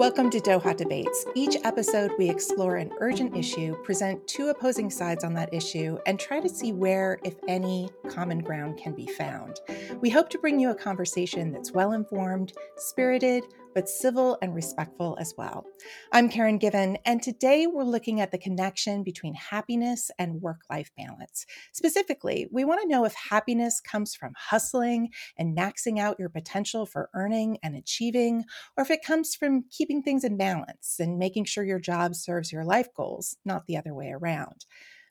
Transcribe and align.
Welcome 0.00 0.30
to 0.30 0.40
Doha 0.40 0.74
Debates. 0.74 1.26
Each 1.34 1.56
episode, 1.62 2.12
we 2.16 2.30
explore 2.30 2.76
an 2.76 2.90
urgent 3.00 3.36
issue, 3.36 3.76
present 3.82 4.26
two 4.26 4.48
opposing 4.48 4.88
sides 4.88 5.24
on 5.24 5.34
that 5.34 5.52
issue, 5.52 5.98
and 6.06 6.18
try 6.18 6.40
to 6.40 6.48
see 6.48 6.72
where, 6.72 7.18
if 7.22 7.34
any, 7.46 7.90
common 8.08 8.38
ground 8.38 8.78
can 8.78 8.94
be 8.94 9.06
found. 9.06 9.60
We 10.00 10.08
hope 10.08 10.30
to 10.30 10.38
bring 10.38 10.58
you 10.58 10.70
a 10.70 10.74
conversation 10.74 11.52
that's 11.52 11.72
well 11.72 11.92
informed, 11.92 12.54
spirited, 12.78 13.44
but 13.74 13.88
civil 13.88 14.38
and 14.42 14.54
respectful 14.54 15.16
as 15.20 15.34
well. 15.36 15.64
I'm 16.12 16.28
Karen 16.28 16.58
Given, 16.58 16.98
and 17.04 17.22
today 17.22 17.66
we're 17.66 17.84
looking 17.84 18.20
at 18.20 18.30
the 18.30 18.38
connection 18.38 19.02
between 19.02 19.34
happiness 19.34 20.10
and 20.18 20.40
work 20.40 20.60
life 20.70 20.90
balance. 20.96 21.46
Specifically, 21.72 22.48
we 22.50 22.64
want 22.64 22.80
to 22.82 22.88
know 22.88 23.04
if 23.04 23.14
happiness 23.14 23.80
comes 23.80 24.14
from 24.14 24.32
hustling 24.36 25.10
and 25.36 25.56
maxing 25.56 25.98
out 25.98 26.18
your 26.18 26.28
potential 26.28 26.86
for 26.86 27.10
earning 27.14 27.58
and 27.62 27.76
achieving, 27.76 28.44
or 28.76 28.82
if 28.82 28.90
it 28.90 29.04
comes 29.04 29.34
from 29.34 29.64
keeping 29.70 30.02
things 30.02 30.24
in 30.24 30.36
balance 30.36 30.96
and 30.98 31.18
making 31.18 31.44
sure 31.44 31.64
your 31.64 31.80
job 31.80 32.14
serves 32.14 32.52
your 32.52 32.64
life 32.64 32.88
goals, 32.94 33.36
not 33.44 33.66
the 33.66 33.76
other 33.76 33.94
way 33.94 34.10
around. 34.10 34.64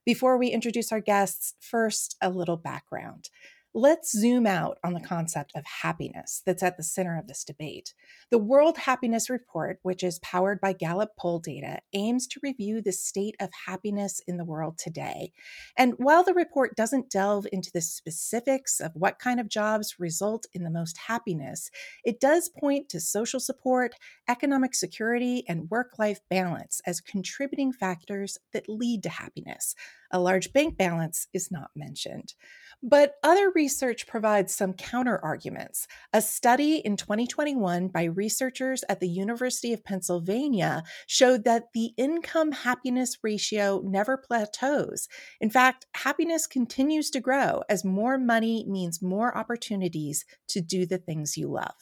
Before 0.06 0.38
we 0.38 0.48
introduce 0.48 0.92
our 0.92 1.02
guests, 1.02 1.54
first, 1.60 2.16
a 2.22 2.30
little 2.30 2.58
background. 2.58 3.30
Let's 3.76 4.12
zoom 4.12 4.48
out 4.48 4.80
on 4.84 4.94
the 4.94 5.00
concept 5.00 5.52
of 5.56 5.64
happiness 5.84 6.42
that's 6.44 6.64
at 6.64 6.76
the 6.76 6.82
center 6.82 7.20
of 7.20 7.28
this 7.28 7.44
debate. 7.44 7.94
The 8.32 8.40
World 8.40 8.80
Happiness 8.80 9.30
Report, 9.30 9.78
which 9.84 10.04
is 10.04 10.18
powered 10.20 10.60
by 10.60 10.74
Gallup 10.74 11.12
poll 11.20 11.38
data, 11.38 11.82
aims 11.94 12.26
to 12.28 12.40
review 12.42 12.82
the 12.82 12.92
state 12.92 13.36
of 13.40 13.52
happiness 13.68 14.22
in 14.28 14.38
the 14.38 14.44
world 14.44 14.80
today. 14.80 15.34
And 15.78 15.94
while 15.98 16.24
the 16.24 16.34
report 16.34 16.76
doesn't 16.76 17.12
delve 17.12 17.46
into 17.52 17.70
the 17.72 17.82
specifics 17.82 18.80
of 18.80 18.96
what 18.96 19.20
kind 19.20 19.40
of 19.40 19.50
jobs 19.50 20.00
result 20.00 20.48
in 20.52 20.64
the 20.64 20.72
most 20.72 20.98
happiness, 20.98 21.70
it 22.04 22.20
does 22.20 22.50
point 22.50 22.90
to 22.90 23.00
social 23.00 23.40
support, 23.40 23.94
economic 24.28 24.74
security, 24.74 25.44
and 25.48 25.70
work 25.70 26.00
life 26.00 26.22
balance 26.28 26.82
as 26.88 27.02
contributing 27.02 27.72
factors 27.72 28.40
that 28.52 28.68
lead 28.68 29.04
to 29.04 29.10
happiness. 29.10 29.76
A 30.12 30.20
large 30.20 30.54
bank 30.54 30.76
balance 30.76 31.28
is 31.34 31.52
not 31.52 31.70
mentioned. 31.76 32.34
But 32.82 33.16
other 33.24 33.52
research 33.60 34.08
provides 34.08 34.56
some 34.56 34.72
counter 34.72 35.20
arguments. 35.22 35.86
A 36.14 36.22
study 36.22 36.78
in 36.78 36.96
2021 36.96 37.90
by 37.90 38.06
researchers 38.06 38.86
at 38.88 39.02
the 39.02 39.10
University 39.10 39.74
of 39.74 39.84
Pennsylvania 39.84 40.82
showed 41.08 41.44
that 41.44 41.74
the 41.74 41.92
income 41.98 42.54
happiness 42.54 43.18
ratio 43.22 43.82
never 43.84 44.16
plateaus. 44.16 45.10
In 45.42 45.50
fact, 45.50 45.88
happiness 45.94 46.48
continues 46.48 47.10
to 47.10 47.20
grow 47.20 47.62
as 47.68 47.84
more 47.84 48.18
money 48.18 48.64
means 48.66 49.02
more 49.02 49.38
opportunities 49.38 50.24
to 50.48 50.62
do 50.62 50.86
the 50.86 50.98
things 50.98 51.36
you 51.36 51.50
love. 51.50 51.76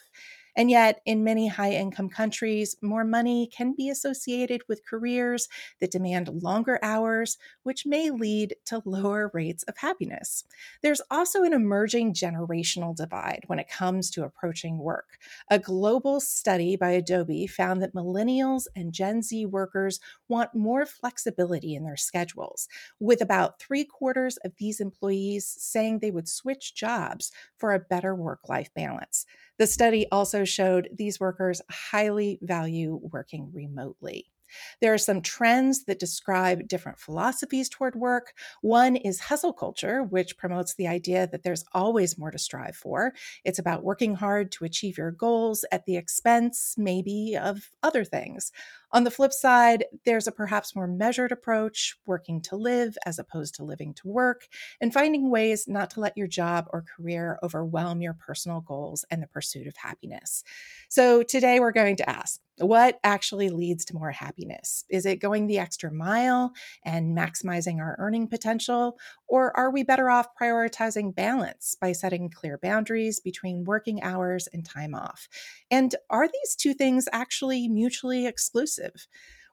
And 0.58 0.70
yet, 0.70 1.02
in 1.06 1.24
many 1.24 1.48
high 1.48 1.72
income 1.72 2.10
countries, 2.10 2.76
more 2.82 3.06
money 3.06 3.48
can 3.48 3.74
be 3.74 3.90
associated 3.90 4.64
with 4.68 4.86
careers 4.86 5.48
that 5.80 5.92
demand 5.92 6.44
longer 6.44 6.80
hours, 6.84 7.38
which 7.64 7.86
may 7.86 8.10
lead 8.10 8.58
to 8.66 8.82
lower 8.86 9.32
rates 9.34 9.64
of 9.64 9.78
happiness. 9.78 10.44
There's 10.82 11.02
also 11.10 11.44
an 11.44 11.54
emerging 11.54 12.14
generational 12.16 12.96
divide 12.96 13.44
when 13.48 13.60
it 13.60 13.70
comes 13.70 14.10
to 14.12 14.24
approaching 14.26 14.80
work. 14.80 15.20
A 15.50 15.60
global 15.60 16.20
study 16.20 16.76
by 16.76 16.90
Adobe 16.90 17.48
found 17.48 17.82
that 17.82 17.94
millennials 17.94 18.66
and 18.76 18.94
Gen 18.94 19.22
Z 19.22 19.46
workers 19.46 20.00
want 20.28 20.56
more 20.56 20.86
flexibility 20.86 21.76
in 21.76 21.84
their 21.84 21.98
schedules, 21.98 22.68
with 23.00 23.22
about 23.22 23.60
three 23.60 23.86
quarters 23.86 24.38
of 24.38 24.56
these 24.58 24.80
employees 24.80 25.48
saying 25.48 26.00
they 26.00 26.12
would 26.12 26.28
switch 26.28 26.74
jobs 26.76 27.32
for 27.58 27.74
a 27.74 27.80
better 27.80 28.16
work 28.16 28.50
life 28.50 28.74
balance. 28.74 29.26
The 29.58 29.68
study 29.68 30.08
also 30.12 30.46
showed 30.46 30.90
these 30.94 31.20
workers 31.20 31.62
highly 31.70 32.40
value 32.42 33.00
working 33.12 33.52
remotely. 33.54 34.32
There 34.80 34.94
are 34.94 34.98
some 34.98 35.22
trends 35.22 35.84
that 35.86 36.00
describe 36.00 36.68
different 36.68 37.00
philosophies 37.00 37.68
toward 37.68 37.96
work. 37.96 38.34
One 38.62 38.96
is 38.96 39.20
hustle 39.20 39.52
culture, 39.54 40.04
which 40.04 40.38
promotes 40.38 40.76
the 40.76 40.88
idea 40.88 41.28
that 41.28 41.44
there's 41.44 41.66
always 41.74 42.18
more 42.18 42.32
to 42.32 42.38
strive 42.40 42.76
for. 42.76 43.14
It's 43.44 43.60
about 43.60 43.84
working 43.84 44.16
hard 44.16 44.52
to 44.54 44.66
achieve 44.66 44.98
your 44.98 45.12
goals 45.12 45.66
at 45.72 45.86
the 45.86 45.98
expense, 45.98 46.76
maybe, 46.78 47.36
of 47.36 47.72
other 47.84 48.06
things. 48.06 48.52
On 48.92 49.04
the 49.04 49.12
flip 49.12 49.34
side, 49.34 49.86
there's 50.06 50.28
a 50.28 50.32
perhaps 50.32 50.76
more 50.76 50.88
measured 50.88 51.32
approach, 51.32 51.96
working 52.06 52.42
to 52.44 52.56
live 52.56 52.98
as 53.06 53.20
opposed 53.20 53.56
to 53.56 53.64
living 53.64 53.94
to 53.96 54.08
work, 54.08 54.48
and 54.80 54.94
finding 54.94 55.30
ways 55.30 55.68
not 55.68 55.90
to 55.92 56.00
let 56.00 56.18
your 56.18 56.28
job 56.28 56.68
or 56.72 56.84
career 56.96 57.38
overwhelm 57.44 58.02
your 58.02 58.14
personal 58.14 58.62
goals 58.62 59.04
and 59.12 59.22
the 59.22 59.28
pursuit 59.28 59.68
of 59.68 59.76
happiness. 59.76 60.44
So 60.90 61.22
today 61.24 61.60
we're 61.60 61.72
going 61.72 61.98
to 61.98 62.10
ask 62.10 62.40
what 62.60 63.00
actually 63.04 63.50
leads 63.50 63.86
to 63.86 63.94
more 63.94 64.12
happiness? 64.12 64.84
Is 64.90 65.06
it 65.06 65.18
going 65.18 65.46
the 65.46 65.60
extra 65.60 65.92
mile 65.92 66.54
and 66.84 67.16
maximizing 67.16 67.78
our 67.80 67.96
earning 68.00 68.28
potential? 68.28 68.98
Or 69.28 69.56
are 69.56 69.70
we 69.70 69.84
better 69.84 70.10
off 70.10 70.28
prioritizing 70.42 71.14
balance 71.14 71.76
by 71.80 71.92
setting 71.92 72.30
clear 72.32 72.58
boundaries 72.58 73.20
between 73.20 73.64
working 73.66 74.02
hours 74.02 74.48
and 74.54 74.66
time 74.66 74.96
off? 74.96 75.28
And 75.70 75.96
are 76.10 76.28
these 76.28 76.56
two 76.56 76.74
things 76.74 77.08
actually 77.12 77.68
mutually 77.68 78.26
exclusive? 78.26 78.77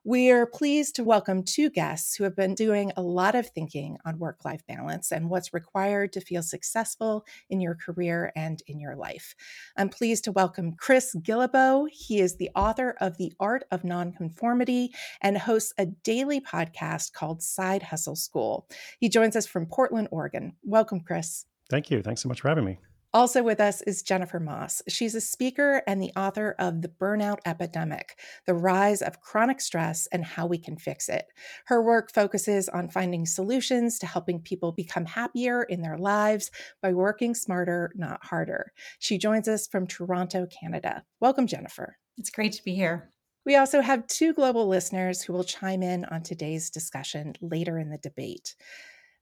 We 0.06 0.30
are 0.30 0.44
pleased 0.44 0.96
to 0.96 1.02
welcome 1.02 1.42
two 1.42 1.70
guests 1.70 2.14
who 2.14 2.24
have 2.24 2.36
been 2.36 2.54
doing 2.54 2.92
a 2.94 3.00
lot 3.00 3.34
of 3.34 3.48
thinking 3.48 3.96
on 4.04 4.18
work 4.18 4.44
life 4.44 4.60
balance 4.68 5.10
and 5.10 5.30
what's 5.30 5.54
required 5.54 6.12
to 6.12 6.20
feel 6.20 6.42
successful 6.42 7.24
in 7.48 7.62
your 7.62 7.74
career 7.74 8.30
and 8.36 8.60
in 8.66 8.78
your 8.78 8.96
life. 8.96 9.34
I'm 9.78 9.88
pleased 9.88 10.24
to 10.24 10.32
welcome 10.32 10.76
Chris 10.76 11.14
Guillebeau. 11.14 11.88
He 11.90 12.20
is 12.20 12.36
the 12.36 12.50
author 12.54 12.96
of 13.00 13.16
The 13.16 13.32
Art 13.40 13.64
of 13.70 13.82
Nonconformity 13.82 14.92
and 15.22 15.38
hosts 15.38 15.72
a 15.78 15.86
daily 15.86 16.38
podcast 16.38 17.14
called 17.14 17.42
Side 17.42 17.84
Hustle 17.84 18.14
School. 18.14 18.68
He 19.00 19.08
joins 19.08 19.36
us 19.36 19.46
from 19.46 19.64
Portland, 19.64 20.08
Oregon. 20.10 20.52
Welcome, 20.64 21.00
Chris. 21.00 21.46
Thank 21.70 21.90
you. 21.90 22.02
Thanks 22.02 22.20
so 22.20 22.28
much 22.28 22.42
for 22.42 22.50
having 22.50 22.66
me. 22.66 22.78
Also 23.14 23.44
with 23.44 23.60
us 23.60 23.80
is 23.82 24.02
Jennifer 24.02 24.40
Moss. 24.40 24.82
She's 24.88 25.14
a 25.14 25.20
speaker 25.20 25.84
and 25.86 26.02
the 26.02 26.10
author 26.16 26.56
of 26.58 26.82
The 26.82 26.88
Burnout 26.88 27.38
Epidemic 27.46 28.18
The 28.44 28.54
Rise 28.54 29.02
of 29.02 29.20
Chronic 29.20 29.60
Stress 29.60 30.08
and 30.10 30.24
How 30.24 30.46
We 30.46 30.58
Can 30.58 30.76
Fix 30.76 31.08
It. 31.08 31.26
Her 31.66 31.80
work 31.80 32.10
focuses 32.12 32.68
on 32.68 32.88
finding 32.88 33.24
solutions 33.24 34.00
to 34.00 34.06
helping 34.06 34.40
people 34.40 34.72
become 34.72 35.06
happier 35.06 35.62
in 35.62 35.80
their 35.80 35.96
lives 35.96 36.50
by 36.82 36.92
working 36.92 37.36
smarter, 37.36 37.92
not 37.94 38.18
harder. 38.24 38.72
She 38.98 39.16
joins 39.16 39.46
us 39.46 39.68
from 39.68 39.86
Toronto, 39.86 40.48
Canada. 40.48 41.04
Welcome, 41.20 41.46
Jennifer. 41.46 41.96
It's 42.18 42.30
great 42.30 42.54
to 42.54 42.64
be 42.64 42.74
here. 42.74 43.10
We 43.46 43.54
also 43.54 43.80
have 43.80 44.08
two 44.08 44.32
global 44.32 44.66
listeners 44.66 45.22
who 45.22 45.34
will 45.34 45.44
chime 45.44 45.84
in 45.84 46.04
on 46.06 46.22
today's 46.22 46.68
discussion 46.68 47.34
later 47.40 47.78
in 47.78 47.90
the 47.90 47.98
debate. 47.98 48.56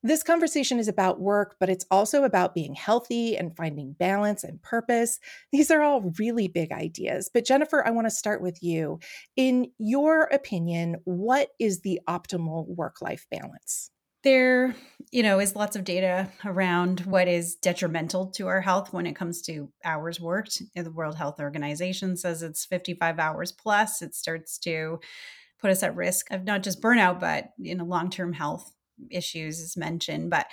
This 0.05 0.25
conversation 0.25 0.81
is 0.81 0.89
about 0.89 1.21
work, 1.21 1.57
but 1.61 1.69
it's 1.69 1.87
also 1.89 2.25
about 2.25 2.55
being 2.55 2.75
healthy 2.75 3.37
and 3.37 3.57
finding 3.57 3.93
balance 3.93 4.43
and 4.43 4.61
purpose. 4.61 5.21
These 5.53 5.71
are 5.71 5.81
all 5.81 6.13
really 6.19 6.49
big 6.49 6.73
ideas. 6.73 7.31
But 7.33 7.45
Jennifer, 7.45 7.87
I 7.87 7.91
want 7.91 8.07
to 8.07 8.11
start 8.11 8.43
with 8.43 8.63
you. 8.65 8.99
In 9.37 9.71
your 9.79 10.25
opinion, 10.25 10.97
what 11.05 11.51
is 11.61 11.83
the 11.83 12.01
optimal 12.09 12.67
work 12.67 13.01
life 13.01 13.27
balance? 13.31 13.93
There, 14.25 14.75
you 15.13 15.23
know, 15.23 15.39
is 15.39 15.55
lots 15.55 15.77
of 15.77 15.85
data 15.85 16.29
around 16.45 17.01
what 17.01 17.29
is 17.29 17.55
detrimental 17.55 18.27
to 18.33 18.49
our 18.49 18.61
health 18.61 18.93
when 18.93 19.07
it 19.07 19.17
comes 19.17 19.41
to 19.43 19.69
hours 19.85 20.21
worked. 20.21 20.63
The 20.75 20.91
World 20.91 21.17
Health 21.17 21.39
Organization 21.39 22.17
says 22.17 22.43
it's 22.43 22.65
55 22.65 23.21
hours 23.21 23.53
plus. 23.53 24.03
It 24.03 24.15
starts 24.17 24.59
to 24.61 24.99
put 25.61 25.71
us 25.71 25.85
at 25.85 25.95
risk 25.95 26.31
of 26.33 26.43
not 26.43 26.65
just 26.65 26.83
burnout, 26.83 27.21
but 27.21 27.51
you 27.57 27.75
know, 27.77 27.85
long-term 27.85 28.33
health 28.33 28.73
issues 29.11 29.59
is 29.59 29.77
mentioned 29.77 30.31
but 30.31 30.47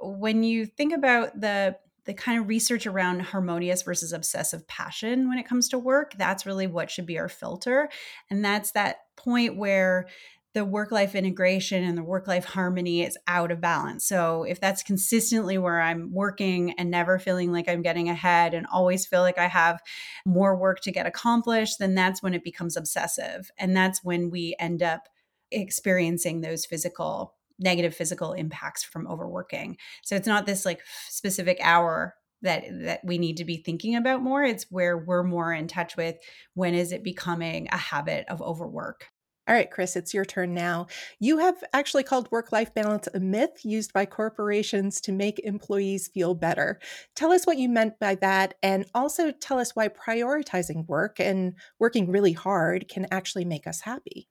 when 0.00 0.42
you 0.42 0.66
think 0.66 0.92
about 0.92 1.40
the 1.40 1.76
the 2.04 2.14
kind 2.14 2.40
of 2.40 2.48
research 2.48 2.86
around 2.86 3.20
harmonious 3.20 3.82
versus 3.82 4.12
obsessive 4.12 4.66
passion 4.66 5.28
when 5.28 5.38
it 5.38 5.46
comes 5.46 5.68
to 5.68 5.78
work 5.78 6.12
that's 6.16 6.46
really 6.46 6.66
what 6.66 6.90
should 6.90 7.06
be 7.06 7.18
our 7.18 7.28
filter 7.28 7.88
and 8.30 8.44
that's 8.44 8.72
that 8.72 8.98
point 9.16 9.56
where 9.56 10.06
the 10.54 10.64
work 10.64 10.90
life 10.90 11.14
integration 11.14 11.84
and 11.84 11.96
the 11.96 12.02
work 12.02 12.26
life 12.26 12.44
harmony 12.44 13.02
is 13.02 13.18
out 13.26 13.50
of 13.50 13.60
balance. 13.60 14.04
So, 14.04 14.44
if 14.44 14.60
that's 14.60 14.82
consistently 14.82 15.58
where 15.58 15.80
I'm 15.80 16.12
working 16.12 16.72
and 16.72 16.90
never 16.90 17.18
feeling 17.18 17.52
like 17.52 17.68
I'm 17.68 17.82
getting 17.82 18.08
ahead 18.08 18.54
and 18.54 18.66
always 18.66 19.06
feel 19.06 19.20
like 19.20 19.38
I 19.38 19.46
have 19.46 19.80
more 20.24 20.56
work 20.56 20.80
to 20.80 20.92
get 20.92 21.06
accomplished, 21.06 21.78
then 21.78 21.94
that's 21.94 22.22
when 22.22 22.34
it 22.34 22.44
becomes 22.44 22.76
obsessive. 22.76 23.50
And 23.58 23.76
that's 23.76 24.02
when 24.02 24.30
we 24.30 24.56
end 24.58 24.82
up 24.82 25.08
experiencing 25.50 26.40
those 26.40 26.66
physical 26.66 27.34
negative 27.58 27.94
physical 27.94 28.32
impacts 28.32 28.84
from 28.84 29.06
overworking. 29.06 29.76
So 30.04 30.16
it's 30.16 30.26
not 30.26 30.46
this 30.46 30.64
like 30.64 30.80
specific 31.08 31.58
hour 31.62 32.14
that 32.42 32.64
that 32.82 33.00
we 33.04 33.18
need 33.18 33.38
to 33.38 33.44
be 33.44 33.56
thinking 33.56 33.96
about 33.96 34.22
more. 34.22 34.44
It's 34.44 34.66
where 34.70 34.96
we're 34.96 35.24
more 35.24 35.52
in 35.52 35.68
touch 35.68 35.96
with 35.96 36.16
when 36.54 36.74
is 36.74 36.92
it 36.92 37.02
becoming 37.02 37.68
a 37.72 37.76
habit 37.76 38.26
of 38.28 38.40
overwork. 38.40 39.06
All 39.48 39.54
right, 39.54 39.70
Chris, 39.70 39.96
it's 39.96 40.12
your 40.12 40.26
turn 40.26 40.52
now. 40.52 40.88
You 41.20 41.38
have 41.38 41.64
actually 41.72 42.02
called 42.02 42.30
work 42.30 42.52
life 42.52 42.74
balance 42.74 43.08
a 43.14 43.18
myth 43.18 43.64
used 43.64 43.94
by 43.94 44.04
corporations 44.04 45.00
to 45.00 45.12
make 45.12 45.38
employees 45.38 46.08
feel 46.08 46.34
better. 46.34 46.78
Tell 47.16 47.32
us 47.32 47.46
what 47.46 47.56
you 47.56 47.70
meant 47.70 47.98
by 47.98 48.16
that, 48.16 48.54
and 48.62 48.84
also 48.94 49.30
tell 49.32 49.58
us 49.58 49.74
why 49.74 49.88
prioritizing 49.88 50.86
work 50.86 51.18
and 51.18 51.54
working 51.78 52.10
really 52.10 52.34
hard 52.34 52.88
can 52.90 53.06
actually 53.10 53.46
make 53.46 53.66
us 53.66 53.80
happy. 53.80 54.28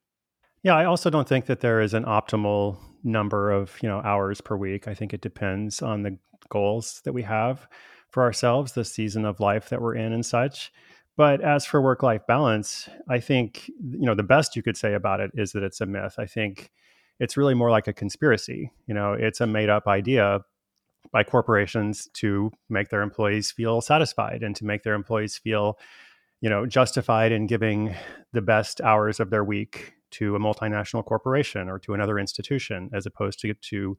Yeah, 0.68 0.76
I 0.76 0.84
also 0.84 1.10
don't 1.10 1.30
think 1.30 1.46
that 1.46 1.62
there 1.62 1.80
is 1.80 1.94
an 1.94 2.04
optimal 2.04 2.78
number 3.02 3.52
of 3.52 3.82
you 3.82 3.88
know 3.88 4.02
hours 4.02 4.42
per 4.42 4.58
week. 4.58 4.86
I 4.86 4.94
think 4.94 5.14
it 5.14 5.22
depends 5.22 5.82
on 5.82 6.04
the 6.04 6.18
goals 6.50 7.00
that 7.06 7.14
we 7.14 7.24
have 7.24 7.70
for 8.10 8.22
ourselves, 8.22 8.74
the 8.74 8.84
season 8.84 9.24
of 9.24 9.40
life 9.40 9.70
that 9.70 9.82
we're 9.82 9.96
in, 9.96 10.12
and 10.12 10.26
such. 10.26 10.74
But 11.16 11.40
as 11.40 11.66
for 11.66 11.82
work 11.82 12.04
life 12.04 12.28
balance, 12.28 12.90
I 13.10 13.22
think, 13.22 13.70
you 13.70 14.06
know, 14.06 14.14
the 14.14 14.24
best 14.24 14.58
you 14.58 14.62
could 14.62 14.76
say 14.76 14.94
about 14.94 15.22
it 15.22 15.32
is 15.36 15.54
that 15.54 15.64
it's 15.64 15.80
a 15.80 15.86
myth. 15.86 16.16
I 16.18 16.26
think 16.26 16.70
it's 17.18 17.38
really 17.38 17.54
more 17.54 17.72
like 17.72 17.88
a 17.88 17.94
conspiracy. 17.94 18.70
You 18.88 18.94
know, 18.94 19.14
it's 19.14 19.40
a 19.40 19.48
made 19.48 19.70
up 19.70 19.88
idea 19.88 20.42
by 21.14 21.24
corporations 21.24 22.10
to 22.16 22.52
make 22.70 22.90
their 22.90 23.04
employees 23.04 23.54
feel 23.54 23.80
satisfied 23.80 24.44
and 24.44 24.54
to 24.58 24.66
make 24.66 24.84
their 24.84 24.96
employees 24.96 25.38
feel, 25.38 25.80
you 26.42 26.50
know, 26.50 26.66
justified 26.66 27.32
in 27.32 27.48
giving 27.48 27.96
the 28.34 28.42
best 28.42 28.82
hours 28.82 29.22
of 29.22 29.30
their 29.30 29.46
week 29.46 29.94
to 30.12 30.36
a 30.36 30.40
multinational 30.40 31.06
corporation 31.06 31.70
or 31.70 31.80
to 31.80 31.94
another 31.94 32.18
institution 32.18 32.90
as 32.94 33.06
opposed 33.06 33.40
to, 33.40 33.54
to 33.56 33.98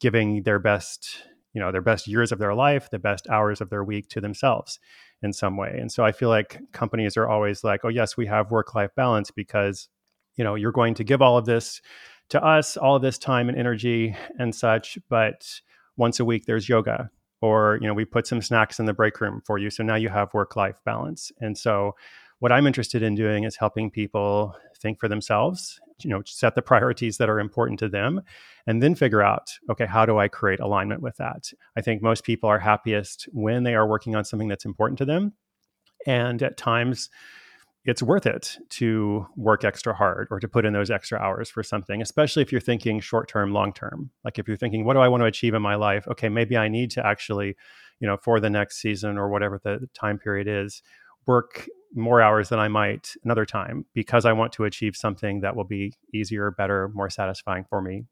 giving 0.00 0.42
their 0.42 0.58
best 0.58 1.24
you 1.54 1.60
know 1.60 1.72
their 1.72 1.82
best 1.82 2.06
years 2.06 2.30
of 2.30 2.38
their 2.38 2.54
life 2.54 2.90
the 2.90 2.98
best 2.98 3.28
hours 3.28 3.60
of 3.60 3.70
their 3.70 3.82
week 3.82 4.08
to 4.08 4.20
themselves 4.20 4.78
in 5.22 5.32
some 5.32 5.56
way. 5.56 5.76
And 5.80 5.90
so 5.90 6.04
i 6.04 6.12
feel 6.12 6.28
like 6.28 6.60
companies 6.72 7.16
are 7.16 7.28
always 7.28 7.64
like 7.64 7.80
oh 7.84 7.88
yes 7.88 8.16
we 8.16 8.26
have 8.26 8.50
work 8.50 8.74
life 8.74 8.90
balance 8.94 9.30
because 9.30 9.88
you 10.36 10.44
know 10.44 10.54
you're 10.54 10.72
going 10.72 10.94
to 10.94 11.04
give 11.04 11.20
all 11.20 11.36
of 11.36 11.46
this 11.46 11.80
to 12.30 12.42
us 12.42 12.76
all 12.76 12.96
of 12.96 13.02
this 13.02 13.18
time 13.18 13.48
and 13.48 13.58
energy 13.58 14.14
and 14.38 14.54
such 14.54 14.98
but 15.08 15.60
once 15.96 16.20
a 16.20 16.24
week 16.24 16.44
there's 16.46 16.68
yoga 16.68 17.10
or 17.40 17.78
you 17.80 17.86
know 17.86 17.94
we 17.94 18.04
put 18.04 18.26
some 18.26 18.42
snacks 18.42 18.78
in 18.78 18.86
the 18.86 18.94
break 18.94 19.20
room 19.20 19.42
for 19.44 19.58
you 19.58 19.70
so 19.70 19.82
now 19.82 19.96
you 19.96 20.08
have 20.08 20.32
work 20.34 20.56
life 20.56 20.78
balance. 20.84 21.32
And 21.40 21.56
so 21.58 21.94
what 22.38 22.52
i'm 22.52 22.66
interested 22.66 23.02
in 23.02 23.14
doing 23.14 23.44
is 23.44 23.56
helping 23.56 23.90
people 23.90 24.54
think 24.80 24.98
for 24.98 25.08
themselves 25.08 25.80
you 26.02 26.10
know 26.10 26.22
set 26.24 26.54
the 26.54 26.62
priorities 26.62 27.18
that 27.18 27.28
are 27.28 27.40
important 27.40 27.78
to 27.78 27.88
them 27.88 28.20
and 28.66 28.82
then 28.82 28.94
figure 28.94 29.22
out 29.22 29.50
okay 29.70 29.86
how 29.86 30.06
do 30.06 30.18
i 30.18 30.28
create 30.28 30.60
alignment 30.60 31.02
with 31.02 31.16
that 31.16 31.50
i 31.76 31.80
think 31.80 32.02
most 32.02 32.24
people 32.24 32.48
are 32.48 32.58
happiest 32.58 33.28
when 33.32 33.64
they 33.64 33.74
are 33.74 33.86
working 33.86 34.14
on 34.14 34.24
something 34.24 34.48
that's 34.48 34.64
important 34.64 34.98
to 34.98 35.04
them 35.04 35.32
and 36.06 36.42
at 36.42 36.56
times 36.56 37.10
it's 37.88 38.02
worth 38.02 38.26
it 38.26 38.58
to 38.68 39.26
work 39.36 39.64
extra 39.64 39.94
hard 39.94 40.28
or 40.30 40.38
to 40.38 40.46
put 40.46 40.66
in 40.66 40.74
those 40.74 40.90
extra 40.90 41.18
hours 41.18 41.48
for 41.48 41.62
something, 41.62 42.02
especially 42.02 42.42
if 42.42 42.52
you're 42.52 42.60
thinking 42.60 43.00
short 43.00 43.28
term, 43.28 43.52
long 43.52 43.72
term. 43.72 44.10
Like 44.24 44.38
if 44.38 44.46
you're 44.46 44.58
thinking, 44.58 44.84
what 44.84 44.92
do 44.92 45.00
I 45.00 45.08
want 45.08 45.22
to 45.22 45.26
achieve 45.26 45.54
in 45.54 45.62
my 45.62 45.74
life? 45.74 46.06
Okay, 46.08 46.28
maybe 46.28 46.56
I 46.56 46.68
need 46.68 46.90
to 46.92 47.06
actually, 47.06 47.56
you 47.98 48.06
know, 48.06 48.18
for 48.18 48.40
the 48.40 48.50
next 48.50 48.82
season 48.82 49.16
or 49.16 49.30
whatever 49.30 49.58
the 49.62 49.88
time 49.94 50.18
period 50.18 50.48
is, 50.48 50.82
work 51.28 51.68
more 51.94 52.20
hours 52.20 52.48
than 52.48 52.58
I 52.58 52.68
might 52.68 53.14
another 53.22 53.46
time 53.46 53.84
because 53.94 54.24
I 54.24 54.32
want 54.32 54.52
to 54.54 54.64
achieve 54.64 54.96
something 54.96 55.40
that 55.42 55.54
will 55.54 55.64
be 55.64 55.94
easier, 56.12 56.50
better, 56.50 56.88
more 56.88 57.10
satisfying 57.10 57.64
for 57.68 57.80
me 57.80 58.06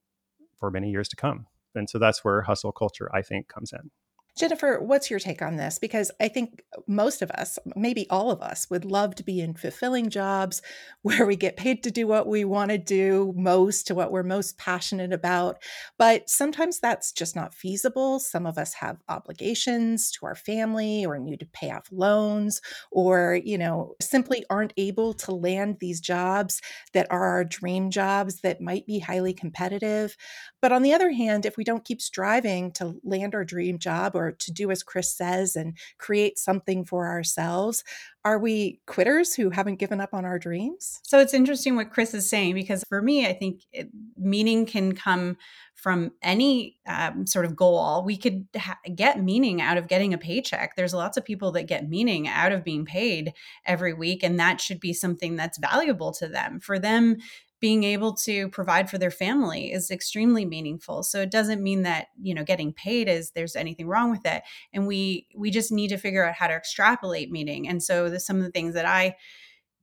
for 0.58 0.70
many 0.70 0.90
years 0.90 1.08
to 1.08 1.16
come. 1.16 1.46
And 1.74 1.90
so 1.90 1.98
that's 1.98 2.24
where 2.24 2.42
hustle 2.42 2.72
culture, 2.72 3.10
I 3.12 3.22
think, 3.22 3.48
comes 3.48 3.72
in. 3.72 3.90
Jennifer, 4.36 4.78
what's 4.82 5.08
your 5.08 5.18
take 5.18 5.40
on 5.40 5.56
this? 5.56 5.78
Because 5.78 6.10
I 6.20 6.28
think 6.28 6.62
most 6.86 7.22
of 7.22 7.30
us, 7.30 7.58
maybe 7.74 8.06
all 8.10 8.30
of 8.30 8.42
us, 8.42 8.68
would 8.68 8.84
love 8.84 9.14
to 9.14 9.22
be 9.22 9.40
in 9.40 9.54
fulfilling 9.54 10.10
jobs 10.10 10.60
where 11.02 11.24
we 11.24 11.36
get 11.36 11.56
paid 11.56 11.82
to 11.84 11.90
do 11.90 12.06
what 12.06 12.26
we 12.26 12.44
want 12.44 12.70
to 12.70 12.76
do 12.76 13.32
most, 13.34 13.86
to 13.86 13.94
what 13.94 14.12
we're 14.12 14.22
most 14.22 14.58
passionate 14.58 15.12
about. 15.12 15.56
But 15.98 16.28
sometimes 16.28 16.80
that's 16.80 17.12
just 17.12 17.34
not 17.34 17.54
feasible. 17.54 18.20
Some 18.20 18.44
of 18.44 18.58
us 18.58 18.74
have 18.74 18.98
obligations 19.08 20.10
to 20.12 20.26
our 20.26 20.34
family 20.34 21.06
or 21.06 21.18
need 21.18 21.40
to 21.40 21.46
pay 21.46 21.70
off 21.70 21.88
loans 21.90 22.60
or, 22.90 23.40
you 23.42 23.56
know, 23.56 23.94
simply 24.02 24.44
aren't 24.50 24.74
able 24.76 25.14
to 25.14 25.32
land 25.34 25.78
these 25.80 26.00
jobs 26.00 26.60
that 26.92 27.06
are 27.10 27.24
our 27.24 27.44
dream 27.44 27.90
jobs 27.90 28.42
that 28.42 28.60
might 28.60 28.86
be 28.86 28.98
highly 28.98 29.32
competitive. 29.32 30.14
But 30.60 30.72
on 30.72 30.82
the 30.82 30.92
other 30.92 31.10
hand, 31.10 31.46
if 31.46 31.56
we 31.56 31.64
don't 31.64 31.84
keep 31.84 32.02
striving 32.02 32.72
to 32.72 32.96
land 33.02 33.34
our 33.34 33.44
dream 33.44 33.78
job 33.78 34.14
or 34.14 34.25
to 34.32 34.52
do 34.52 34.70
as 34.70 34.82
Chris 34.82 35.14
says 35.14 35.56
and 35.56 35.76
create 35.98 36.38
something 36.38 36.84
for 36.84 37.06
ourselves, 37.06 37.84
are 38.24 38.38
we 38.38 38.80
quitters 38.86 39.34
who 39.34 39.50
haven't 39.50 39.78
given 39.78 40.00
up 40.00 40.12
on 40.12 40.24
our 40.24 40.38
dreams? 40.38 40.98
So 41.04 41.20
it's 41.20 41.32
interesting 41.32 41.76
what 41.76 41.92
Chris 41.92 42.12
is 42.12 42.28
saying 42.28 42.54
because 42.54 42.82
for 42.88 43.00
me, 43.00 43.24
I 43.24 43.32
think 43.32 43.62
it, 43.72 43.88
meaning 44.16 44.66
can 44.66 44.96
come 44.96 45.36
from 45.76 46.10
any 46.22 46.76
um, 46.88 47.26
sort 47.26 47.44
of 47.44 47.54
goal. 47.54 48.02
We 48.04 48.16
could 48.16 48.48
ha- 48.56 48.78
get 48.94 49.22
meaning 49.22 49.60
out 49.60 49.76
of 49.76 49.86
getting 49.86 50.12
a 50.12 50.18
paycheck. 50.18 50.74
There's 50.74 50.94
lots 50.94 51.16
of 51.16 51.24
people 51.24 51.52
that 51.52 51.68
get 51.68 51.88
meaning 51.88 52.26
out 52.26 52.50
of 52.50 52.64
being 52.64 52.84
paid 52.84 53.32
every 53.64 53.92
week, 53.92 54.24
and 54.24 54.40
that 54.40 54.60
should 54.60 54.80
be 54.80 54.92
something 54.92 55.36
that's 55.36 55.58
valuable 55.58 56.12
to 56.14 56.26
them. 56.26 56.58
For 56.58 56.78
them, 56.78 57.18
being 57.66 57.82
able 57.82 58.14
to 58.14 58.48
provide 58.50 58.88
for 58.88 58.96
their 58.96 59.10
family 59.10 59.72
is 59.72 59.90
extremely 59.90 60.44
meaningful. 60.44 61.02
So 61.02 61.20
it 61.22 61.32
doesn't 61.32 61.60
mean 61.60 61.82
that 61.82 62.06
you 62.22 62.32
know 62.32 62.44
getting 62.44 62.72
paid 62.72 63.08
is 63.08 63.32
there's 63.32 63.56
anything 63.56 63.88
wrong 63.88 64.12
with 64.12 64.24
it. 64.24 64.44
And 64.72 64.86
we 64.86 65.26
we 65.34 65.50
just 65.50 65.72
need 65.72 65.88
to 65.88 65.96
figure 65.96 66.24
out 66.24 66.36
how 66.36 66.46
to 66.46 66.54
extrapolate 66.54 67.32
meaning. 67.32 67.66
And 67.66 67.82
so 67.82 68.08
the, 68.08 68.20
some 68.20 68.36
of 68.36 68.44
the 68.44 68.52
things 68.52 68.74
that 68.74 68.86
i 68.86 69.16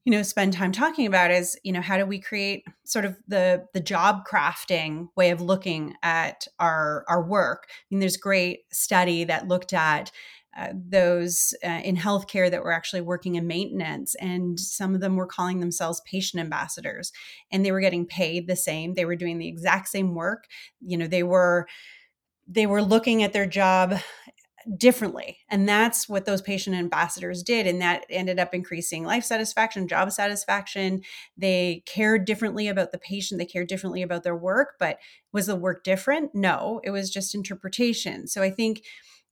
you 0.06 0.12
know 0.12 0.22
spend 0.22 0.54
time 0.54 0.72
talking 0.72 1.06
about 1.06 1.30
is 1.30 1.58
you 1.62 1.72
know 1.72 1.82
how 1.82 1.98
do 1.98 2.06
we 2.06 2.18
create 2.18 2.64
sort 2.84 3.04
of 3.04 3.18
the 3.28 3.66
the 3.74 3.80
job 3.80 4.22
crafting 4.26 5.08
way 5.14 5.28
of 5.28 5.42
looking 5.42 5.92
at 6.02 6.46
our 6.58 7.04
our 7.06 7.22
work? 7.22 7.66
I 7.68 7.72
mean 7.90 8.00
there's 8.00 8.16
great 8.16 8.60
study 8.72 9.24
that 9.24 9.46
looked 9.46 9.74
at 9.74 10.10
uh, 10.56 10.68
those 10.74 11.54
uh, 11.64 11.80
in 11.84 11.96
healthcare 11.96 12.50
that 12.50 12.62
were 12.62 12.72
actually 12.72 13.00
working 13.00 13.34
in 13.34 13.46
maintenance, 13.46 14.14
and 14.16 14.58
some 14.58 14.94
of 14.94 15.00
them 15.00 15.16
were 15.16 15.26
calling 15.26 15.60
themselves 15.60 16.02
patient 16.06 16.40
ambassadors, 16.40 17.12
and 17.50 17.64
they 17.64 17.72
were 17.72 17.80
getting 17.80 18.06
paid 18.06 18.46
the 18.46 18.56
same. 18.56 18.94
They 18.94 19.04
were 19.04 19.16
doing 19.16 19.38
the 19.38 19.48
exact 19.48 19.88
same 19.88 20.14
work. 20.14 20.46
You 20.80 20.96
know, 20.96 21.06
they 21.06 21.22
were 21.22 21.66
they 22.46 22.66
were 22.66 22.82
looking 22.82 23.22
at 23.22 23.32
their 23.32 23.46
job 23.46 23.94
differently 24.78 25.38
and 25.50 25.68
that's 25.68 26.08
what 26.08 26.24
those 26.24 26.40
patient 26.40 26.74
ambassadors 26.74 27.42
did 27.42 27.66
and 27.66 27.82
that 27.82 28.06
ended 28.08 28.38
up 28.38 28.54
increasing 28.54 29.04
life 29.04 29.22
satisfaction 29.22 29.86
job 29.86 30.10
satisfaction 30.10 31.02
they 31.36 31.82
cared 31.84 32.24
differently 32.24 32.66
about 32.66 32.90
the 32.90 32.98
patient 32.98 33.38
they 33.38 33.44
cared 33.44 33.68
differently 33.68 34.00
about 34.00 34.22
their 34.22 34.36
work 34.36 34.76
but 34.78 34.98
was 35.32 35.46
the 35.46 35.56
work 35.56 35.84
different 35.84 36.34
no 36.34 36.80
it 36.82 36.90
was 36.90 37.10
just 37.10 37.34
interpretation 37.34 38.26
so 38.26 38.42
i 38.42 38.48
think 38.48 38.82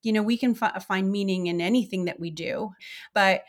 you 0.02 0.12
know 0.12 0.22
we 0.22 0.36
can 0.36 0.56
f- 0.60 0.86
find 0.86 1.10
meaning 1.10 1.46
in 1.46 1.60
anything 1.60 2.04
that 2.06 2.20
we 2.20 2.30
do 2.30 2.70
but 3.14 3.44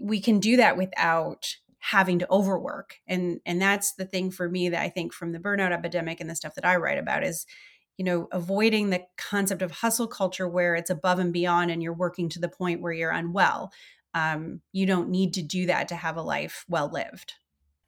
we 0.00 0.20
can 0.20 0.40
do 0.40 0.56
that 0.56 0.76
without 0.76 1.56
having 1.78 2.18
to 2.18 2.30
overwork 2.30 2.96
and 3.06 3.40
and 3.44 3.60
that's 3.60 3.94
the 3.94 4.04
thing 4.04 4.30
for 4.30 4.48
me 4.48 4.68
that 4.68 4.82
i 4.82 4.88
think 4.88 5.12
from 5.12 5.32
the 5.32 5.38
burnout 5.38 5.72
epidemic 5.72 6.20
and 6.20 6.30
the 6.30 6.36
stuff 6.36 6.54
that 6.54 6.64
i 6.64 6.76
write 6.76 6.98
about 6.98 7.24
is 7.24 7.46
you 7.98 8.04
know 8.04 8.28
avoiding 8.32 8.90
the 8.90 9.04
concept 9.16 9.62
of 9.62 9.70
hustle 9.70 10.06
culture 10.06 10.48
where 10.48 10.74
it's 10.74 10.90
above 10.90 11.18
and 11.18 11.32
beyond 11.32 11.70
and 11.70 11.82
you're 11.82 11.92
working 11.92 12.28
to 12.28 12.40
the 12.40 12.48
point 12.48 12.80
where 12.80 12.92
you're 12.92 13.10
unwell. 13.10 13.72
Um, 14.14 14.60
you 14.72 14.86
don't 14.86 15.08
need 15.08 15.34
to 15.34 15.42
do 15.42 15.66
that 15.66 15.88
to 15.88 15.94
have 15.94 16.16
a 16.16 16.22
life 16.22 16.64
well 16.68 16.90
lived 16.92 17.34